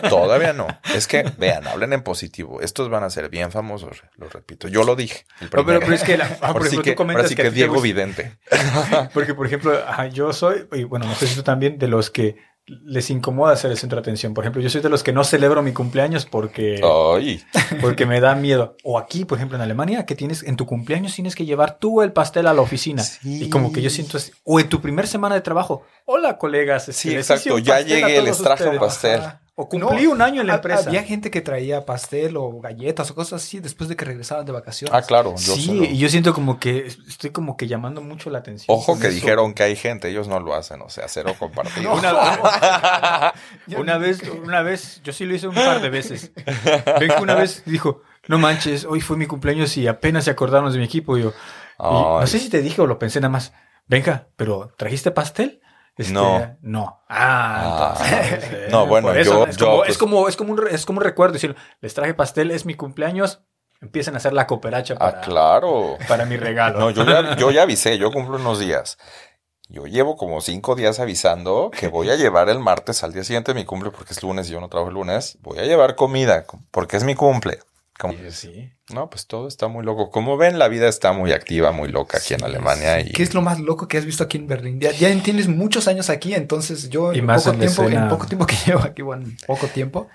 [0.09, 0.66] Todavía no.
[0.95, 2.62] Es que, vean, hablen en positivo.
[2.62, 4.68] Estos van a ser bien famosos, lo repito.
[4.68, 5.27] Yo lo dije.
[5.41, 7.29] el No, pero, pero es que, la, ah, por sí ejemplo, que, tú comentas ahora
[7.29, 8.39] sí que, Diego Vidente.
[9.12, 9.79] Porque, por ejemplo,
[10.14, 12.37] yo soy, y bueno, no sé si tú también, de los que
[12.85, 14.35] les incomoda ser el centro de atención.
[14.35, 17.43] Por ejemplo, yo soy de los que no celebro mi cumpleaños porque, Ay,
[17.81, 18.77] porque me da miedo.
[18.85, 22.03] O aquí, por ejemplo, en Alemania, que tienes en tu cumpleaños tienes que llevar tú
[22.03, 23.03] el pastel a la oficina.
[23.03, 23.45] Sí.
[23.45, 24.33] Y como que yo siento así.
[24.45, 25.83] O en tu primer semana de trabajo.
[26.07, 26.89] Hola, colegas.
[26.89, 29.20] este, Sí, exacto, ya llegué, les traje un pastel.
[29.20, 29.43] Ajá.
[29.55, 30.88] O cumplí un año en la empresa.
[30.88, 34.53] Había gente que traía pastel o galletas o cosas así después de que regresaban de
[34.53, 34.94] vacaciones.
[34.94, 35.34] ah, claro.
[35.36, 38.74] Yo sí, y yo siento como que estoy como que llamando mucho la atención.
[38.74, 39.14] Ojo que eso.
[39.14, 41.92] dijeron que hay gente, ellos no lo hacen, o sea, cero compartido.
[42.03, 43.32] Una,
[43.76, 46.32] una vez, una vez, yo sí lo hice un par de veces.
[46.98, 50.72] Ven que una vez dijo, no manches, hoy fue mi cumpleaños y apenas se acordaron
[50.72, 51.18] de mi equipo.
[51.18, 51.34] Y yo,
[51.78, 53.53] y no sé si te dije o lo pensé nada más.
[53.86, 55.61] Venga, pero ¿trajiste pastel?
[56.03, 56.57] Este, No.
[56.62, 57.03] No.
[57.09, 58.05] Ah, Ah.
[58.05, 58.50] entonces.
[58.53, 60.98] eh, No, bueno, yo- es, yo, como, pues- es, como, es, como un, es como
[60.98, 61.32] un recuerdo.
[61.34, 63.40] Decir, les traje pastel, es mi cumpleaños.
[63.80, 65.96] Empiezan a hacer la cooperacha para, Ah, claro.
[66.07, 66.78] para mi regalo.
[66.78, 68.96] No, yo ya, yo ya avisé, yo cumplo unos días.
[69.68, 73.53] Yo llevo como cinco días avisando que voy a llevar el martes al día siguiente
[73.55, 75.38] de mi cumple, porque es lunes y yo no trabajo el lunes.
[75.40, 77.59] Voy a llevar comida, porque es mi cumple.
[78.03, 78.72] Como- Sí, sí.
[78.92, 80.11] no, pues todo está muy loco.
[80.11, 83.00] Como ven, la vida está muy activa, muy loca aquí en Alemania.
[83.00, 84.80] Y ¿Qué es lo más loco que has visto aquí en Berlín?
[84.80, 88.03] Ya, ya tienes muchos años aquí, entonces yo Y en, más poco en tiempo, escena-
[88.03, 90.09] en poco tiempo que llevo aquí, bueno, en poco tiempo,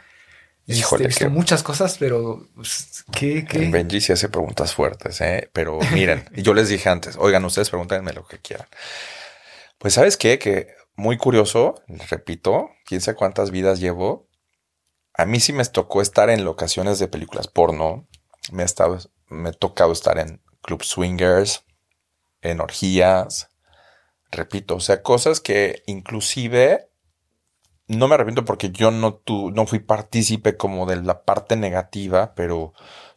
[0.67, 3.45] este, Híjole, he visto qué- muchas cosas, pero pues, ¿qué?
[3.45, 3.59] qué?
[3.59, 5.49] El Benji sí hace preguntas fuertes, ¿eh?
[5.53, 8.67] Pero miren, yo les dije antes, oigan, ustedes pregúntenme lo que quieran.
[9.77, 10.37] Pues, ¿sabes qué?
[10.39, 10.67] Que
[10.97, 14.26] muy curioso, les repito, quién sabe cuántas vidas llevo.
[15.17, 18.07] A mí sí me tocó estar en locaciones de películas porno.
[18.51, 18.99] Me ha estado,
[19.29, 21.65] me ha tocado estar en club swingers,
[22.41, 23.49] en orgías.
[24.31, 26.89] Repito, o sea, cosas que inclusive
[27.87, 32.33] no me arrepiento porque yo no, tu, no fui partícipe como de la parte negativa,
[32.35, 32.73] pero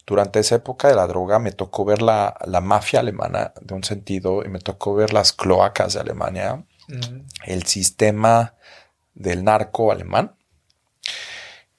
[0.07, 3.85] durante esa época de la droga me tocó ver la, la mafia alemana de un
[3.85, 8.55] sentido y me tocó ver las cloacas de Alemania, Mm, el sistema
[9.15, 10.37] del narco alemán.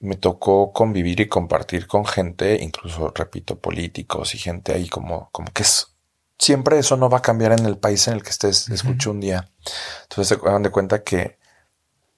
[0.02, 5.50] Me tocó convivir y compartir con gente, incluso, repito, políticos y gente ahí como, como
[5.52, 5.88] que es...
[6.38, 9.20] Siempre eso no va a cambiar en el país en el que estés, escuché un
[9.20, 9.48] día.
[10.02, 11.38] Entonces se dan de cuenta que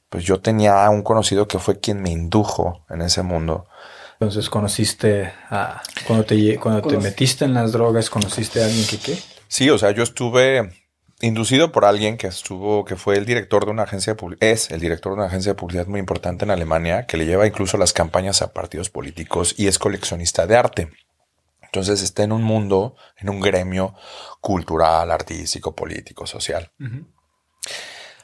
[0.09, 3.67] pues yo tenía un conocido que fue quien me indujo en ese mundo.
[4.13, 8.99] Entonces conociste a cuando te cuando te metiste en las drogas, conociste a alguien que
[8.99, 9.19] qué?
[9.49, 10.84] Sí, o sea, yo estuve
[11.21, 14.71] inducido por alguien que estuvo, que fue el director de una agencia de publicidad, es
[14.71, 17.77] el director de una agencia de publicidad muy importante en Alemania, que le lleva incluso
[17.79, 20.91] las campañas a partidos políticos y es coleccionista de arte.
[21.63, 23.95] Entonces está en un mundo, en un gremio
[24.41, 26.71] cultural, artístico, político, social.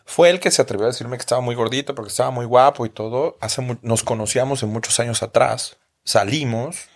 [0.04, 2.86] Fue el que se atrevió a decirme que estaba muy gordito porque estaba muy guapo
[2.86, 3.38] y todo.
[3.40, 5.78] Hace nos conocíamos en muchos años atrás.
[6.04, 6.88] Salimos,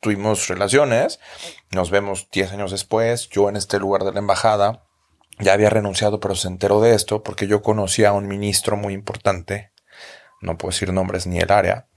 [0.00, 1.20] tuvimos relaciones,
[1.70, 3.28] nos vemos 10 años después.
[3.28, 4.84] Yo en este lugar de la embajada
[5.42, 8.94] ya había renunciado, pero se enteró de esto porque yo conocía a un ministro muy
[8.94, 9.72] importante.
[10.42, 11.88] No puedo decir nombres ni el área.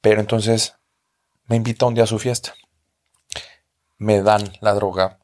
[0.00, 0.76] Pero entonces
[1.46, 2.54] me invita un día a su fiesta.
[3.98, 5.18] Me dan la droga.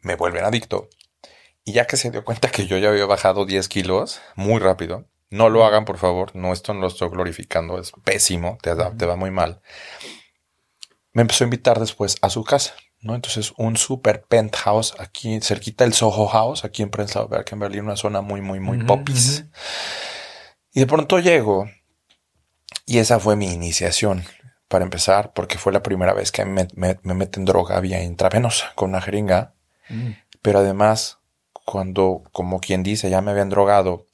[0.00, 0.88] Me vuelven adicto.
[1.64, 5.06] Y ya que se dio cuenta que yo ya había bajado 10 kilos muy rápido,
[5.30, 8.96] no lo hagan por favor, no, esto no lo estoy glorificando, es pésimo, te, da-
[8.96, 9.62] te va muy mal.
[11.12, 13.14] Me empezó a invitar después a su casa, ¿no?
[13.14, 17.84] Entonces un super penthouse aquí cerquita del Soho House, aquí en Prenzlauer Berg, en Berlín,
[17.84, 19.44] una zona muy, muy, muy popis.
[20.72, 21.68] Y de pronto llego
[22.86, 24.24] y esa fue mi iniciación
[24.68, 28.72] para empezar, porque fue la primera vez que me, me, me meten droga vía intravenosa
[28.74, 29.54] con una jeringa
[29.90, 30.10] Mm.
[30.42, 31.18] pero además,
[31.64, 34.06] cuando, como quien dice, ya me habían drogado,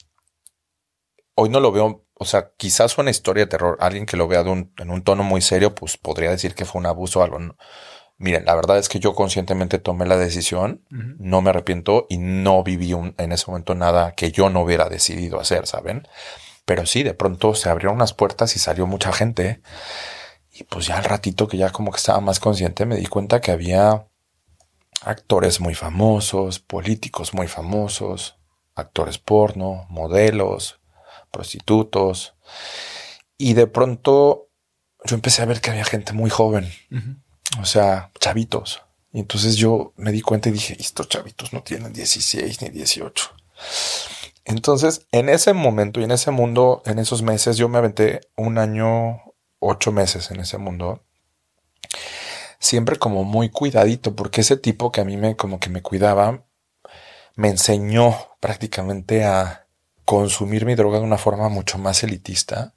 [1.35, 4.45] hoy no lo veo, o sea, quizás una historia de terror, alguien que lo vea
[4.45, 7.23] de un- en un tono muy serio, pues podría decir que fue un abuso o
[7.25, 7.41] algo.
[7.41, 7.57] No.
[8.17, 10.83] Miren, la verdad es que yo conscientemente tomé la decisión,
[11.19, 14.89] no me arrepiento y no viví un- en ese momento nada que yo no hubiera
[14.89, 16.07] decidido hacer, ¿saben?
[16.65, 19.61] Pero sí, de pronto se abrieron unas puertas y salió mucha gente.
[20.53, 23.41] Y pues ya al ratito que ya como que estaba más consciente, me di cuenta
[23.41, 24.07] que había
[25.03, 28.39] actores muy famosos, políticos muy famosos,
[28.77, 30.81] actores porno, modelos,
[31.31, 32.35] prostitutos.
[33.37, 34.49] Y de pronto
[35.05, 36.71] yo empecé a ver que había gente muy joven.
[37.61, 38.83] O sea, chavitos.
[39.13, 43.31] Y entonces yo me di cuenta y dije, estos chavitos no tienen 16 ni 18.
[44.45, 48.59] Entonces, en ese momento y en ese mundo, en esos meses, yo me aventé un
[48.59, 49.23] año,
[49.59, 51.03] ocho meses en ese mundo.
[52.59, 56.45] Siempre como muy cuidadito, porque ese tipo que a mí me como que me cuidaba,
[57.37, 59.67] me enseñó prácticamente a
[60.05, 62.75] consumir mi droga de una forma mucho más elitista.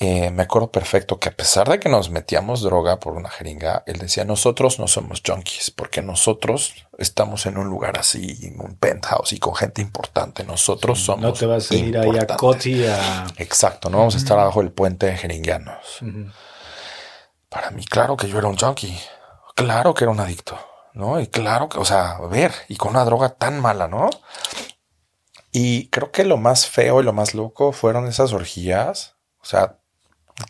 [0.00, 3.82] Eh, me acuerdo perfecto que a pesar de que nos metíamos droga por una jeringa,
[3.84, 8.76] él decía, nosotros no somos junkies, porque nosotros estamos en un lugar así, en un
[8.76, 10.44] penthouse y con gente importante.
[10.44, 12.36] Nosotros somos No te vas a ir ahí a importantes".
[12.36, 13.26] Coti a...
[13.38, 16.00] Exacto, no vamos a estar abajo del puente de jeringuianos.
[16.00, 16.30] Ujú.
[17.48, 18.96] Para mí, claro que yo era un junkie.
[19.56, 20.56] Claro que era un adicto,
[20.94, 21.18] ¿no?
[21.18, 24.10] Y claro que, o sea, a ver, y con una droga tan mala, ¿no?
[25.50, 29.16] Y creo que lo más feo y lo más loco fueron esas orgías.
[29.40, 29.78] O sea,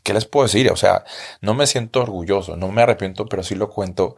[0.02, 0.70] ¿qué les puedo decir?
[0.70, 1.04] O sea,
[1.40, 4.16] no me siento orgulloso, no me arrepiento, pero sí lo cuento.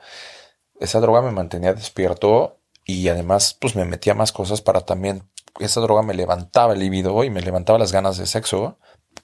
[0.79, 5.29] Esa droga me mantenía despierto y además, pues me metía más cosas para también.
[5.59, 8.79] Esa droga me levantaba el libido y me levantaba las ganas de sexo.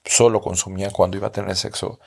[0.05, 1.99] Solo consumía cuando iba a tener sexo.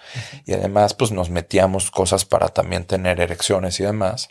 [0.47, 4.29] Y además, pues nos metíamos cosas para también tener erecciones y demás.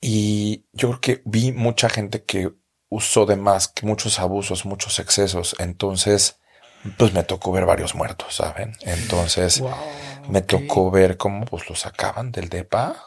[0.00, 2.52] Y yo creo que vi mucha gente que
[2.88, 5.54] usó de más, que muchos abusos, muchos excesos.
[5.58, 6.38] Entonces,
[6.96, 8.76] pues me tocó ver varios muertos, ¿saben?
[8.82, 9.74] Entonces, Wow,
[10.28, 13.04] me tocó ver cómo pues lo sacaban del DEPA.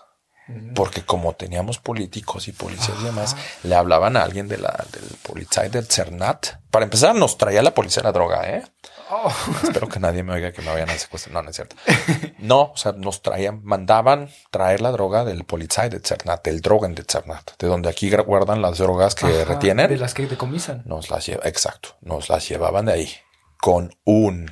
[0.76, 5.03] Porque como teníamos políticos y policías y demás, le hablaban a alguien de la, del
[5.22, 6.59] policía del CERNAT.
[6.69, 8.63] Para empezar, nos traía la policía la droga, ¿eh?
[9.11, 11.34] Oh, Espero que nadie me oiga que me vayan a secuestrar.
[11.34, 11.76] No, no es cierto.
[12.39, 16.95] No, o sea, nos traían, mandaban traer la droga del Polizei de Cernat, del Drogen
[16.95, 19.88] de Cernat, de donde aquí guardan las drogas que ajá, retienen.
[19.88, 20.82] De las que decomisan.
[20.86, 23.13] Nos las lleva, exacto, nos las llevaban de ahí
[23.62, 24.51] con un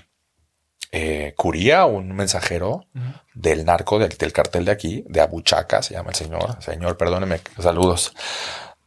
[0.92, 2.88] eh, curía, un mensajero
[3.34, 6.64] del narco, del, del cartel de aquí, de Abuchaca, se llama el señor.
[6.64, 8.14] Señor, perdóneme, saludos.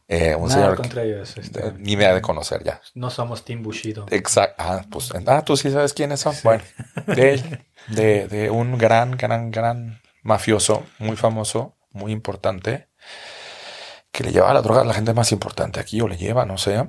[0.07, 1.37] Eh, un Nada señor que contra ellos.
[1.37, 2.81] este, eh, ni me ha de conocer ya.
[2.93, 4.05] no somos Team Bushido.
[4.11, 4.55] Exacto.
[4.57, 6.35] Ah, pues, ah, tú sí sabes quiénes son.
[6.43, 6.63] Bueno,
[7.07, 12.89] de él, de, de un gran, gran, gran mafioso, muy famoso, muy importante,
[14.11, 16.57] que le lleva la droga a la gente más importante aquí, o le lleva, no
[16.57, 16.85] sé.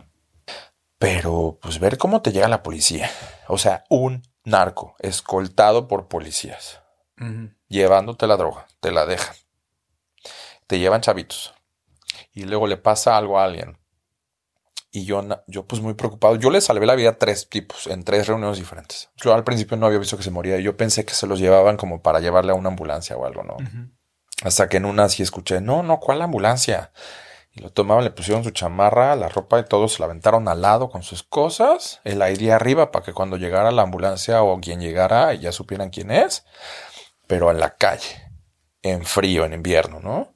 [0.99, 3.11] Pero, pues, ver cómo te llega la policía.
[3.49, 6.81] O sea, un narco escoltado por policías,
[7.69, 9.37] llevándote la droga, te la dejan.
[10.67, 11.55] Te llevan chavitos.
[12.33, 13.79] Y luego le pasa algo a alguien.
[14.91, 16.37] Y yo, yo pues muy preocupado.
[16.37, 19.11] Yo le salvé la vida a tres tipos en tres reuniones diferentes.
[19.17, 20.59] Yo al principio no había visto que se moría.
[20.61, 23.57] Yo pensé que se los llevaban como para llevarle a una ambulancia o algo, ¿no?
[24.43, 26.93] Hasta que en una sí escuché, no, no, ¿cuál ambulancia?
[27.55, 30.63] Y lo tomaban, le pusieron su chamarra, la ropa y todo, se la aventaron al
[30.63, 34.81] lado con sus cosas, el aire arriba para que cuando llegara la ambulancia o quien
[34.81, 36.45] llegara ya supieran quién es,
[37.29, 38.29] pero en la calle,
[38.83, 40.35] en frío, en invierno, ¿no?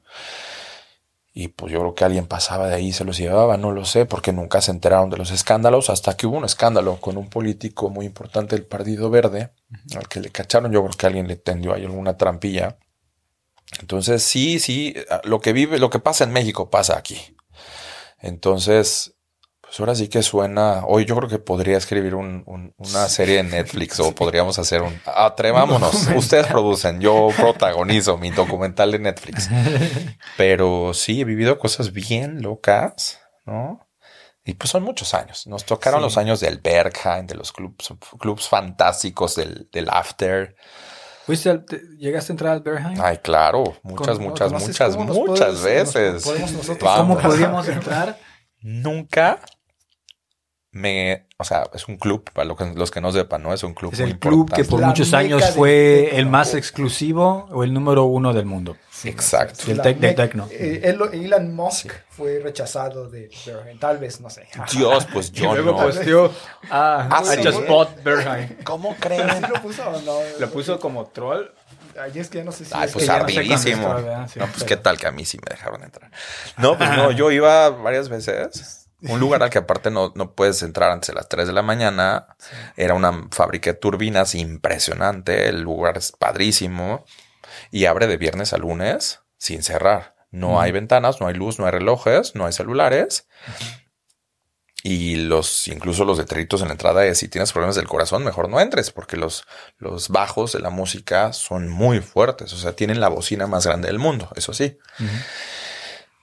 [1.40, 3.84] Y pues yo creo que alguien pasaba de ahí y se los llevaba, no lo
[3.84, 7.30] sé, porque nunca se enteraron de los escándalos, hasta que hubo un escándalo con un
[7.30, 9.52] político muy importante del Partido Verde,
[9.96, 12.78] al que le cacharon, yo creo que alguien le tendió ahí alguna trampilla.
[13.80, 14.94] Entonces, sí, sí,
[15.24, 17.36] lo que vive, lo que pasa en México pasa aquí.
[18.20, 19.14] Entonces,
[19.60, 20.82] pues ahora sí que suena.
[20.86, 24.82] Hoy yo creo que podría escribir un- un- una serie en Netflix o podríamos hacer
[24.82, 24.98] un.
[25.06, 26.08] Atrevámonos.
[26.16, 29.48] Ustedes producen, yo protagonizo mi documental de Netflix.
[30.36, 33.86] Pero sí, he vivido cosas bien locas, ¿no?
[34.44, 35.46] Y pues son muchos años.
[35.46, 36.04] Nos tocaron Sí.
[36.04, 40.56] los años del Berghain, de los clubs, clubs fantásticos, del, del After.
[41.28, 42.98] ¿Fuiste al- te- ¿Llegaste a entrar al Berghain?
[43.02, 46.14] Ay, claro, muchas, Con- muchas, ¿conoces muchas, cómo muchas podemos- veces.
[46.14, 47.22] nos podemos nosotros- ¿Cómo Vamos.
[47.22, 48.18] podríamos entrar?
[48.62, 49.38] Nunca
[50.78, 53.52] me, o sea, es un club, para lo que- los que no sepan, ¿no?
[53.52, 54.70] Es un club Es muy el club que importante.
[54.70, 56.18] por La muchos años fue tecno.
[56.18, 58.76] el más exclusivo o el número uno del mundo.
[59.04, 59.64] Exacto.
[59.66, 60.48] Del tec- tecno.
[60.50, 64.46] eh, Elo- Elon Musk fue rechazado de Bergen, tal vez, no sé.
[64.72, 65.76] Dios, pues yo no.
[65.76, 66.32] posteó,
[66.70, 67.44] ah, Ah, I sí.
[67.46, 68.56] just bought Berghain.
[68.64, 69.42] ¿Cómo ¿Sí creen?
[69.52, 70.18] lo puso o no?
[70.38, 71.46] Lo puso como troll.
[72.00, 73.88] Ay, es que ya no sé si Ay, es pues que no sé ardidísimo.
[73.88, 76.10] no, pues pero- qué tal que a mí sí me dejaron entrar.
[76.56, 78.77] No, pues no, yo iba varias veces.
[79.02, 81.62] Un lugar al que aparte no, no puedes entrar antes de las 3 de la
[81.62, 82.36] mañana.
[82.76, 85.48] Era una fábrica de turbinas impresionante.
[85.48, 87.04] El lugar es padrísimo.
[87.70, 90.16] Y abre de viernes a lunes sin cerrar.
[90.30, 93.26] No hay ventanas, no hay luz, no hay relojes, no hay celulares.
[94.82, 98.48] Y los, incluso los detritos en la entrada es si tienes problemas del corazón, mejor
[98.48, 99.44] no entres, porque los,
[99.78, 102.52] los bajos de la música son muy fuertes.
[102.52, 104.78] O sea, tienen la bocina más grande del mundo, eso sí.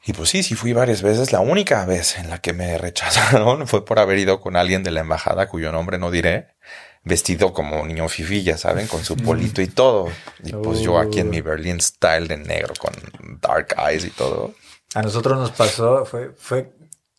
[0.06, 1.32] Y pues sí, sí fui varias veces.
[1.32, 4.92] La única vez en la que me rechazaron fue por haber ido con alguien de
[4.92, 6.56] la embajada, cuyo nombre no diré,
[7.04, 10.10] vestido como niño fifi, ya saben, con su polito y todo.
[10.44, 12.94] Y pues yo aquí en mi Berlin style de negro, con
[13.42, 14.54] dark eyes y todo.
[14.94, 16.72] A nosotros nos pasó, fue, fue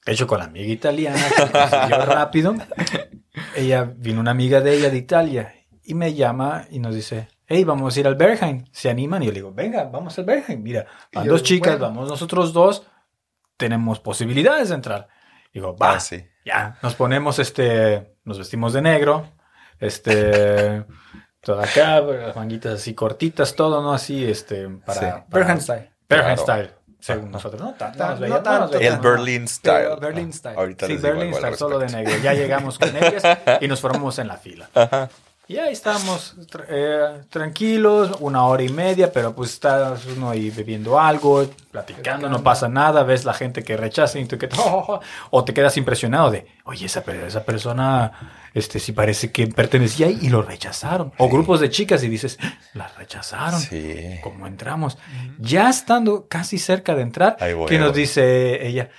[0.06, 2.54] hecho con la amiga italiana, que consiguió rápido.
[3.56, 7.64] Ella, vino una amiga de ella de Italia y me llama y nos dice, hey,
[7.64, 8.68] vamos a ir al Berghain.
[8.72, 9.22] ¿Se animan?
[9.22, 10.62] Y yo le digo, venga, vamos al Berghain.
[10.62, 11.94] Mira, van Y yo, dos chicas, bueno.
[11.94, 12.86] vamos nosotros dos,
[13.56, 15.08] tenemos posibilidades de entrar.
[15.54, 16.24] Digo, va, Ah, sí.
[16.44, 19.28] ya, nos ponemos este, nos vestimos de negro,
[19.80, 20.84] Este,
[21.40, 23.92] toda acá, las manguitas así cortitas, todo, ¿no?
[23.92, 24.94] Así, este, para...
[25.00, 25.06] Sí.
[25.06, 25.90] para- Berhan Style.
[26.08, 26.36] Claro.
[26.36, 26.70] Style,
[27.00, 27.60] según nosotros.
[27.60, 28.06] No, no tanto.
[28.06, 29.00] nos veíamos, El ¿no?
[29.02, 29.74] Berlin Style.
[29.84, 30.56] Pero Berlin Style.
[30.58, 32.12] Ahorita Sí, Berlin Style, solo de negro.
[32.22, 33.22] Ya llegamos con ellas
[33.60, 34.68] y nos formamos en la fila.
[35.48, 36.34] Y ahí estábamos
[36.68, 42.42] eh, tranquilos, una hora y media, pero pues estás uno ahí bebiendo algo, platicando, no
[42.42, 44.48] pasa nada, ves la gente que rechaza y tú que
[45.30, 50.18] o te quedas impresionado de, oye, esa, esa persona, este sí parece que pertenecía ahí
[50.20, 51.12] y lo rechazaron.
[51.16, 53.60] O grupos de chicas y dices, "Ah, la rechazaron.
[53.60, 54.18] Sí.
[54.24, 54.98] ¿Cómo entramos?
[55.38, 58.90] Ya estando casi cerca de entrar, voy, que nos dice ella,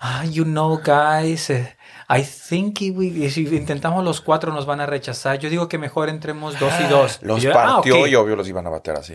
[0.00, 1.76] ah, you know, guys, eh,
[2.08, 5.38] I think if we- si intentamos los cuatro nos van a rechazar.
[5.38, 7.18] Yo digo que mejor entremos dos y dos.
[7.22, 8.08] Los Y yo, ah, partió ok.
[8.08, 9.14] y obvio los iban a bater así.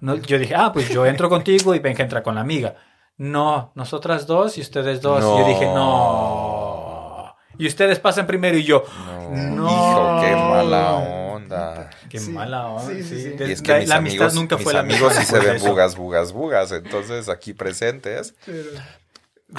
[0.00, 2.74] No, yo dije, ah, pues yo entro contigo y Benja entra con la amiga.
[3.18, 5.20] No, nosotras dos y ustedes dos.
[5.20, 7.34] Y yo dije, no.
[7.58, 8.82] Y ustedes pasan primero y yo,
[9.30, 9.66] no.
[9.68, 11.90] Hijo, qué mala onda.
[12.08, 12.86] Qué Sí, mala onda.
[12.94, 15.12] sí, sí, Y es que la, mis la amistad amigos, nunca mis fue la amigos
[15.14, 16.72] sí se ven bugas, bugas, bugas.
[16.72, 18.70] Entonces, aquí presentes, Pero-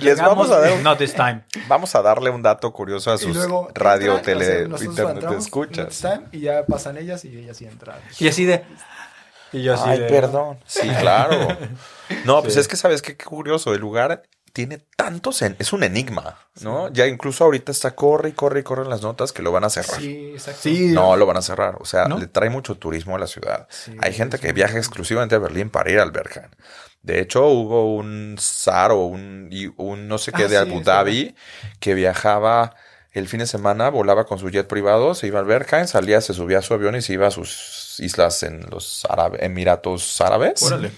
[0.01, 1.43] les vamos a dar un- Not this time.
[1.67, 5.45] vamos a darle un dato curioso a sus luego radio, entran, tele, nosotros internet entramos,
[5.45, 5.99] escuchas.
[5.99, 7.99] time, Y ya pasan ellas y ellas sí entran.
[8.19, 8.63] Y así de.
[9.51, 10.07] Y yo así Ay, de.
[10.09, 10.57] perdón.
[10.65, 11.47] Sí, claro.
[12.25, 13.73] No, pues es que sabes qué qué curioso.
[13.73, 14.23] El lugar
[14.53, 15.41] tiene tantos.
[15.41, 16.87] en- es un enigma, ¿no?
[16.93, 19.63] Ya incluso ahorita está corre y corre y corre en las notas que lo van
[19.63, 19.99] a cerrar.
[19.99, 20.59] Sí, exacto.
[20.61, 20.87] Sí.
[20.93, 21.75] No, lo van a cerrar.
[21.79, 22.19] O sea, ¿No?
[22.19, 23.67] le trae mucho turismo a la ciudad.
[23.69, 26.49] Sí, Hay gente que viaja exclusivamente a Berlín para ir al Berghain.
[27.01, 30.81] De hecho, hubo un zar o un, y un no sé qué Ah, de Abu
[30.81, 31.35] Dhabi
[31.81, 32.75] que viajaba
[33.11, 36.33] el fin de semana, volaba con su jet privado, se iba al Berghain, salía, se
[36.33, 40.63] subía a su avión y se iba a sus islas en los Árabe- Emiratos Árabes.
[40.63, 40.91] Órale.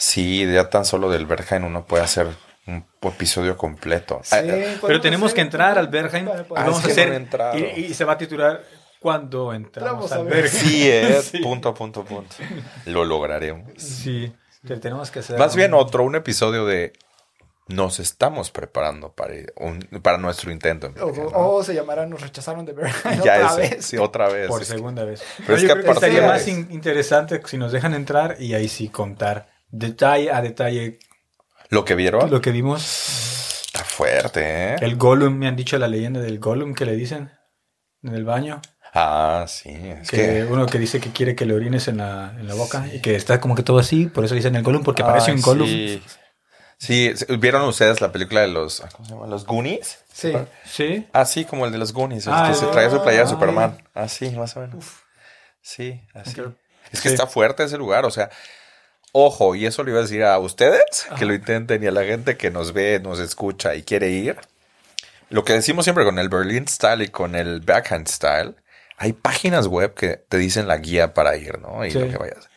[0.00, 0.50] Sí.
[0.52, 2.26] Ya tan solo del Berghain uno puede hacer
[2.66, 4.20] un episodio completo.
[4.22, 6.28] Sí, Ah, Pero podemos tenemos hacer- que entrar al Berghain.
[6.28, 7.12] Ah, vamos es a que no hacer.
[7.12, 7.58] entrado.
[7.58, 8.62] y, y se va a titular
[9.00, 10.24] ¿Cuándo entramos al.
[10.26, 10.48] Berghain?
[10.52, 12.36] Sí, es punto, punto, punto.
[12.86, 13.70] Lo lograremos.
[13.78, 14.32] Sí.
[14.66, 15.38] te- tenemos que hacer.
[15.38, 16.92] Más bien otro, un episodio de
[17.68, 20.86] nos estamos preparando para, un- para nuestro intento.
[20.88, 21.30] en O, ¿no?
[21.32, 23.84] o se llamará Nos rechazaron de Berghain ya otra es, vez.
[23.86, 24.48] sí, otra vez.
[24.48, 25.22] Por segunda vez.
[25.46, 28.54] Pero es yo que creo que estaría más in- interesante si nos dejan entrar y
[28.54, 30.98] ahí sí contar detalle a detalle
[31.68, 33.62] Lo que vieron lo que vimos.
[33.66, 34.40] está fuerte,
[34.74, 34.76] ¿eh?
[34.80, 37.30] El Gollum, me han dicho la leyenda del Gollum que le dicen
[38.02, 38.60] en el baño.
[38.92, 39.70] Ah, sí.
[39.70, 40.44] Es que, que.
[40.50, 43.14] uno que dice que quiere que le orines en la, en la boca y que
[43.14, 45.66] está como que todo así, por eso dicen el Gollum, porque parece Ay, un Gollum.
[45.68, 46.02] Sí.
[46.78, 48.80] Sí, ¿vieron ustedes la película de los.
[48.96, 49.26] ¿Cómo se llama?
[49.26, 49.98] Los Goonies?
[50.14, 50.32] Sí.
[50.64, 51.06] Sí.
[51.12, 53.32] Así como el de los Goonies, el Ah, que se traía su playera de ah,
[53.34, 53.78] Superman.
[53.92, 54.86] Así, más o menos.
[55.60, 56.40] Sí, así.
[56.90, 57.14] Es que Sí.
[57.14, 58.30] está fuerte ese lugar, o sea,
[59.12, 62.04] ojo, y eso le iba a decir a ustedes, que lo intenten, y a la
[62.04, 64.36] gente que nos ve, nos escucha y quiere ir.
[65.28, 68.56] Lo que decimos siempre con el Berlin Style y con el Backhand Style,
[68.96, 71.84] hay páginas web que te dicen la guía para ir, ¿no?
[71.86, 71.98] Y Sí.
[71.98, 72.48] lo que vayas.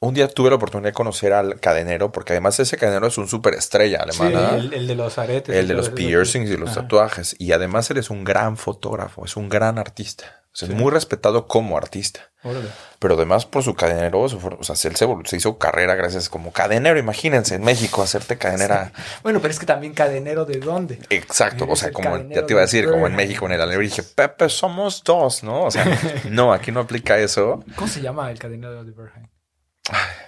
[0.00, 3.28] Un día tuve la oportunidad de conocer al cadenero, porque además ese cadenero es un
[3.28, 4.56] superestrella Sí, alemana.
[4.56, 5.54] el, el de los aretes.
[5.54, 6.82] El de los piercings y los Ajá.
[6.82, 7.36] tatuajes.
[7.38, 10.41] Y además él es un gran fotógrafo, es un gran artista.
[10.52, 12.30] O sea, Es muy respetado como artista.
[12.42, 12.68] Órale.
[12.98, 16.52] Pero además por su cadenero, su o sea, él se, se hizo carrera gracias como
[16.52, 16.98] cadenero.
[16.98, 18.92] Imagínense en México hacerte cadenera.
[19.22, 20.98] Bueno, pero es que también cadenero de dónde.
[21.08, 21.66] Exacto.
[21.68, 23.16] O sea, como ya te iba a de decir, como en.
[23.16, 25.64] México en el alero dije, Pepe, somos dos, ¿no?
[25.64, 25.86] O sea,
[26.28, 27.64] no, aquí no aplica eso.
[27.76, 29.30] ¿Cómo se llama el cadenero de Berghain?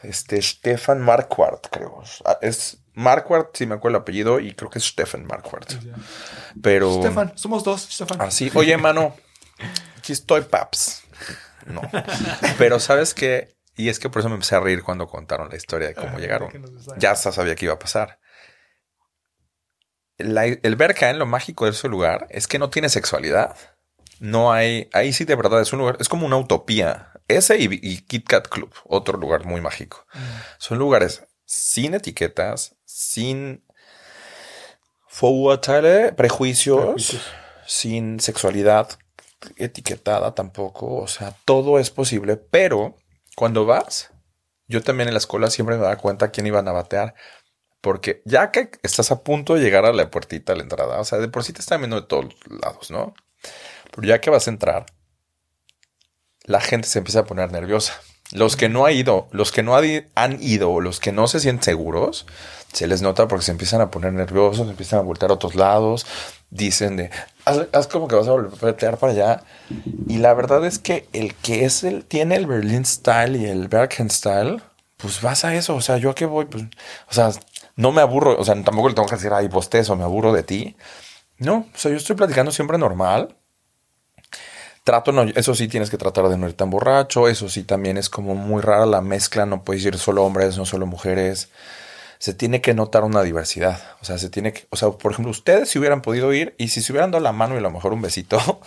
[0.02, 2.02] Este, Stefan Marquardt, creo.
[2.24, 5.74] Ah, Es Marquardt, si me acuerdo el apellido, y creo que es Stefan Marquardt.
[6.62, 7.00] Pero.
[7.00, 8.20] Stefan, somos dos, Stefan.
[8.20, 9.14] Así, oye, mano,
[10.04, 11.02] aquí estoy, paps.
[11.66, 11.80] No.
[12.58, 15.56] Pero sabes qué, y es que por eso me empecé a reír cuando contaron la
[15.56, 16.50] historia de cómo Ah, llegaron.
[16.50, 16.60] que
[16.98, 18.18] Ya sabía que iba a pasar.
[20.18, 23.56] La- el Berkhain, lo mágico de ese lugar, es que no tiene sexualidad.
[24.20, 27.10] No hay, ahí sí de verdad es un lugar, es como una utopía.
[27.26, 30.06] Ese y, y Kit Kat Club, otro lugar muy mágico.
[30.58, 33.64] Son lugares sin etiquetas, sin
[36.16, 37.22] prejuicios, Prejuicios.
[37.66, 38.98] sin sexualidad
[39.56, 40.96] etiquetada tampoco.
[40.96, 42.96] O sea, todo es posible, pero
[43.36, 44.10] cuando vas,
[44.68, 47.14] yo también en la escuela siempre me daba cuenta quién iban a batear.
[47.80, 51.04] Porque ya que estás a punto de llegar a la puertita, a la entrada, o
[51.04, 53.14] sea, de por sí te están viendo de todos lados, ¿no?
[53.94, 54.86] Pero ya que vas a entrar,
[56.44, 58.00] la gente se empieza a poner nerviosa.
[58.32, 61.62] Los que no han ido, los que no han ido, los que no se sienten
[61.62, 62.26] seguros,
[62.74, 66.06] se les nota porque se empiezan a poner nerviosos, empiezan a voltear a otros lados,
[66.50, 67.10] dicen de,
[67.44, 69.44] haz, como que vas a voltear para allá.
[70.08, 73.68] Y la verdad es que el que es el, tiene el Berlin Style y el
[73.68, 74.60] Bergen Style,
[74.96, 75.76] pues vas a eso.
[75.76, 76.64] O sea, yo a qué voy, pues,
[77.08, 77.30] o sea,
[77.76, 80.42] no me aburro, o sea, tampoco le tengo que decir, ay, bostezo, me aburro de
[80.42, 80.76] ti.
[81.38, 83.36] No, o sea, yo estoy platicando siempre normal.
[84.82, 88.10] Trato eso sí tienes que tratar de no ir tan borracho, eso sí también es
[88.10, 91.48] como muy rara la mezcla, no puedes ir solo hombres, no solo mujeres.
[92.18, 93.80] Se tiene que notar una diversidad.
[94.00, 96.68] O sea, se tiene que, o sea, por ejemplo, ustedes si hubieran podido ir y
[96.68, 98.38] si se hubieran dado la mano y a lo mejor un besito,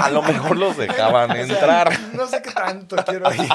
[0.00, 1.92] a lo mejor los dejaban entrar.
[2.14, 3.40] No sé qué tanto quiero ir.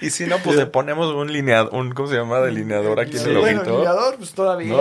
[0.00, 2.40] y si no, pues le ponemos un lineador, un, ¿cómo se llama?
[2.40, 3.76] Delineador aquí en Sí, el bueno, ojito.
[3.78, 4.72] lineador, pues todavía.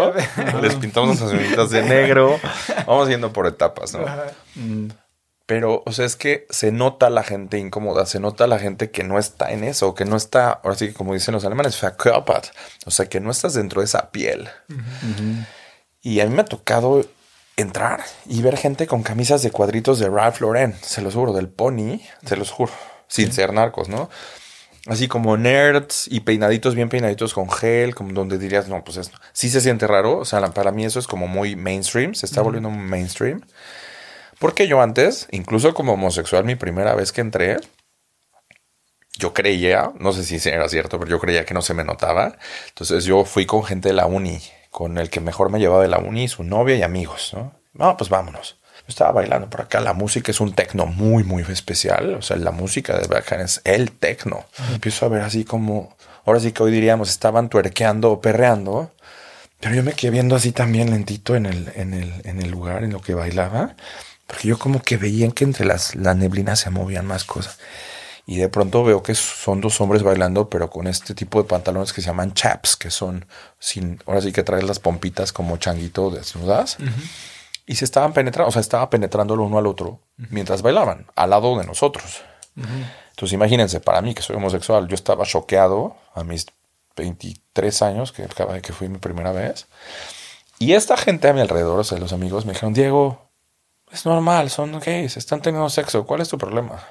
[0.53, 0.61] ¿no?
[0.61, 2.39] Les pintamos las uñitas de negro.
[2.85, 4.05] Vamos yendo por etapas, ¿no?
[4.05, 4.25] Ajá.
[5.45, 9.03] Pero, o sea, es que se nota la gente incómoda, se nota la gente que
[9.03, 12.47] no está en eso, que no está, ahora sí que como dicen los alemanes, verkörpert.
[12.85, 14.49] O sea, que no estás dentro de esa piel.
[16.01, 17.05] Y a mí me ha tocado
[17.57, 21.47] entrar y ver gente con camisas de cuadritos de Ralph Lauren, se los juro, del
[21.47, 22.73] Pony, se los juro,
[23.07, 24.09] sin ser narcos, ¿no?
[24.87, 29.17] Así como nerds y peinaditos bien peinaditos con gel, como donde dirías, no, pues esto
[29.33, 30.19] sí se siente raro.
[30.19, 33.41] O sea, para mí eso es como muy mainstream, se está volviendo mainstream.
[34.39, 37.57] Porque yo antes, incluso como homosexual, mi primera vez que entré,
[39.17, 42.37] yo creía, no sé si era cierto, pero yo creía que no se me notaba.
[42.69, 45.87] Entonces yo fui con gente de la uni, con el que mejor me llevaba de
[45.87, 47.53] la uni, su novia y amigos, ¿no?
[47.73, 48.57] No, pues vámonos.
[48.79, 52.15] Yo estaba bailando por acá, la música es un tecno muy, muy especial.
[52.15, 54.45] O sea, la música de Bachan es el tecno.
[54.71, 58.91] Empiezo a ver así como, ahora sí que hoy diríamos, estaban tuerqueando o perreando.
[59.59, 62.83] Pero yo me quedé viendo así también lentito en el, en el, en el lugar
[62.83, 63.75] en lo que bailaba.
[64.27, 67.59] Porque yo como que veía que entre las, la neblina se movían más cosas.
[68.27, 71.93] Y de pronto veo que son dos hombres bailando, pero con este tipo de pantalones
[71.93, 73.25] que se llaman chaps, que son
[73.59, 76.77] sin, ahora sí que traes las pompitas como changuito desnudas.
[77.67, 81.29] Y se estaban penetrando, o sea, estaba penetrando el uno al otro mientras bailaban, al
[81.29, 82.23] lado de nosotros.
[82.55, 86.47] Entonces imagínense, para mí que soy homosexual, yo estaba choqueado a mis
[86.95, 89.67] 23 años, que acaba de que fui mi primera vez.
[90.57, 93.24] Y esta gente a mi alrededor, o sea, los amigos, me dijeron, Diego,
[93.95, 96.83] es normal, son gays, están teniendo sexo, ¿cuál es tu problema?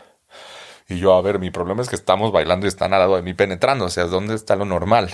[0.88, 3.22] Y yo, a ver, mi problema es que estamos bailando y están al lado de
[3.22, 5.08] mí penetrando, o sea, ¿dónde está lo normal?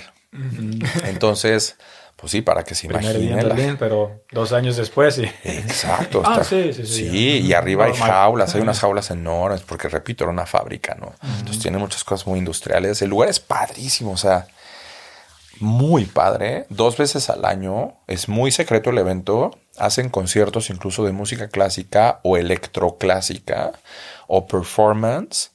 [1.05, 1.77] Entonces,
[2.15, 3.49] pues sí, para que se Primer día en imaginen.
[3.49, 5.25] la- Berlín, pero dos años después sí.
[5.43, 6.21] Exacto.
[6.25, 7.05] Ah, está- sí, sí, sí.
[7.39, 11.13] y arriba hay jaulas, hay unas jaulas enormes, porque repito, era una fábrica, ¿no?
[11.39, 13.01] Entonces tiene muchas cosas muy industriales.
[13.01, 14.47] El lugar es padrísimo, o sea,
[15.61, 16.65] muy padre.
[16.69, 19.51] Dos veces al año, es muy secreto el evento.
[19.77, 23.71] Hacen conciertos incluso de música clásica o electroclásica
[24.27, 25.51] o performance.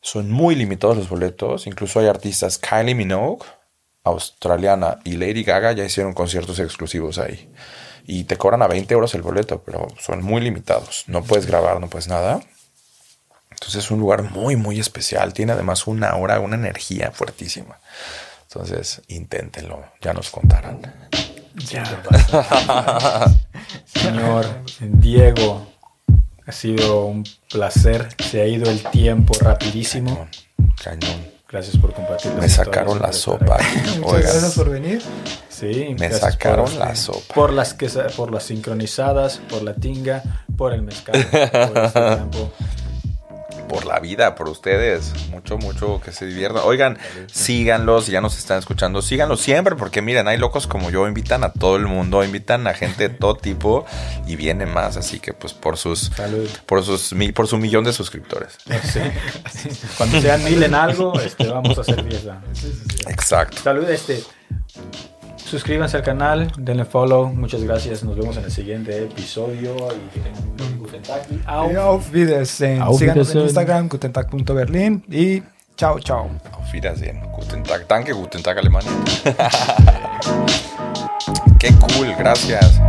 [0.00, 1.66] Son muy limitados los boletos.
[1.66, 3.44] Incluso hay artistas Kylie Minogue,
[4.02, 7.52] australiana, y Lady Gaga ya hicieron conciertos exclusivos ahí.
[8.06, 11.04] Y te cobran a 20 euros el boleto, pero son muy limitados.
[11.06, 12.40] No puedes grabar, no puedes nada.
[13.50, 15.34] Entonces es un lugar muy, muy especial.
[15.34, 17.78] Tiene además una hora, una energía fuertísima.
[18.52, 20.80] Entonces, inténtenlo, ya nos contarán.
[21.70, 21.84] Ya.
[23.84, 24.46] Señor
[24.80, 25.66] Diego,
[26.46, 28.08] ha sido un placer.
[28.18, 30.28] Se ha ido el tiempo rapidísimo.
[30.82, 31.30] Cañón.
[31.48, 32.32] Gracias por compartir.
[32.34, 33.58] Me sacaron la sopa.
[34.00, 35.00] Muchas gracias por venir.
[35.48, 37.34] Sí, me por- sacaron la sopa.
[37.34, 40.22] Por las, que, por las sincronizadas, por la tinga,
[40.56, 42.52] por el mezcal, por este tiempo.
[43.70, 45.12] Por la vida, por ustedes.
[45.30, 46.62] Mucho, mucho que se diviertan.
[46.64, 46.98] Oigan,
[47.30, 51.44] síganlos, si ya nos están escuchando, síganlos siempre, porque miren, hay locos como yo, invitan
[51.44, 53.86] a todo el mundo, invitan a gente de todo tipo
[54.26, 54.96] y vienen más.
[54.96, 56.50] Así que, pues, por sus, Salud.
[56.66, 58.58] por sus, por su millón de suscriptores.
[58.82, 59.00] Sí.
[59.96, 62.42] Cuando sean mil en algo, este, vamos a hacer fiesta.
[63.06, 63.58] Exacto.
[63.62, 64.24] Salud, este.
[65.44, 67.26] Suscríbanse al canal, denle follow.
[67.32, 68.04] Muchas gracias.
[68.04, 69.74] Nos vemos en el siguiente episodio.
[69.74, 71.22] Y en Guten Tag.
[71.46, 71.70] Au.
[71.70, 72.82] Y Auf Wiedersehen.
[72.82, 73.42] Auf Síganos en.
[73.42, 75.42] Instagram, gutentag.berlin y
[75.76, 76.30] chao, chao.
[76.52, 77.20] Auf Wiedersehen.
[77.32, 77.86] Guten Tag.
[77.88, 78.90] Danke, Guten Tag, Alemania.
[81.58, 82.80] Qué cool, gracias.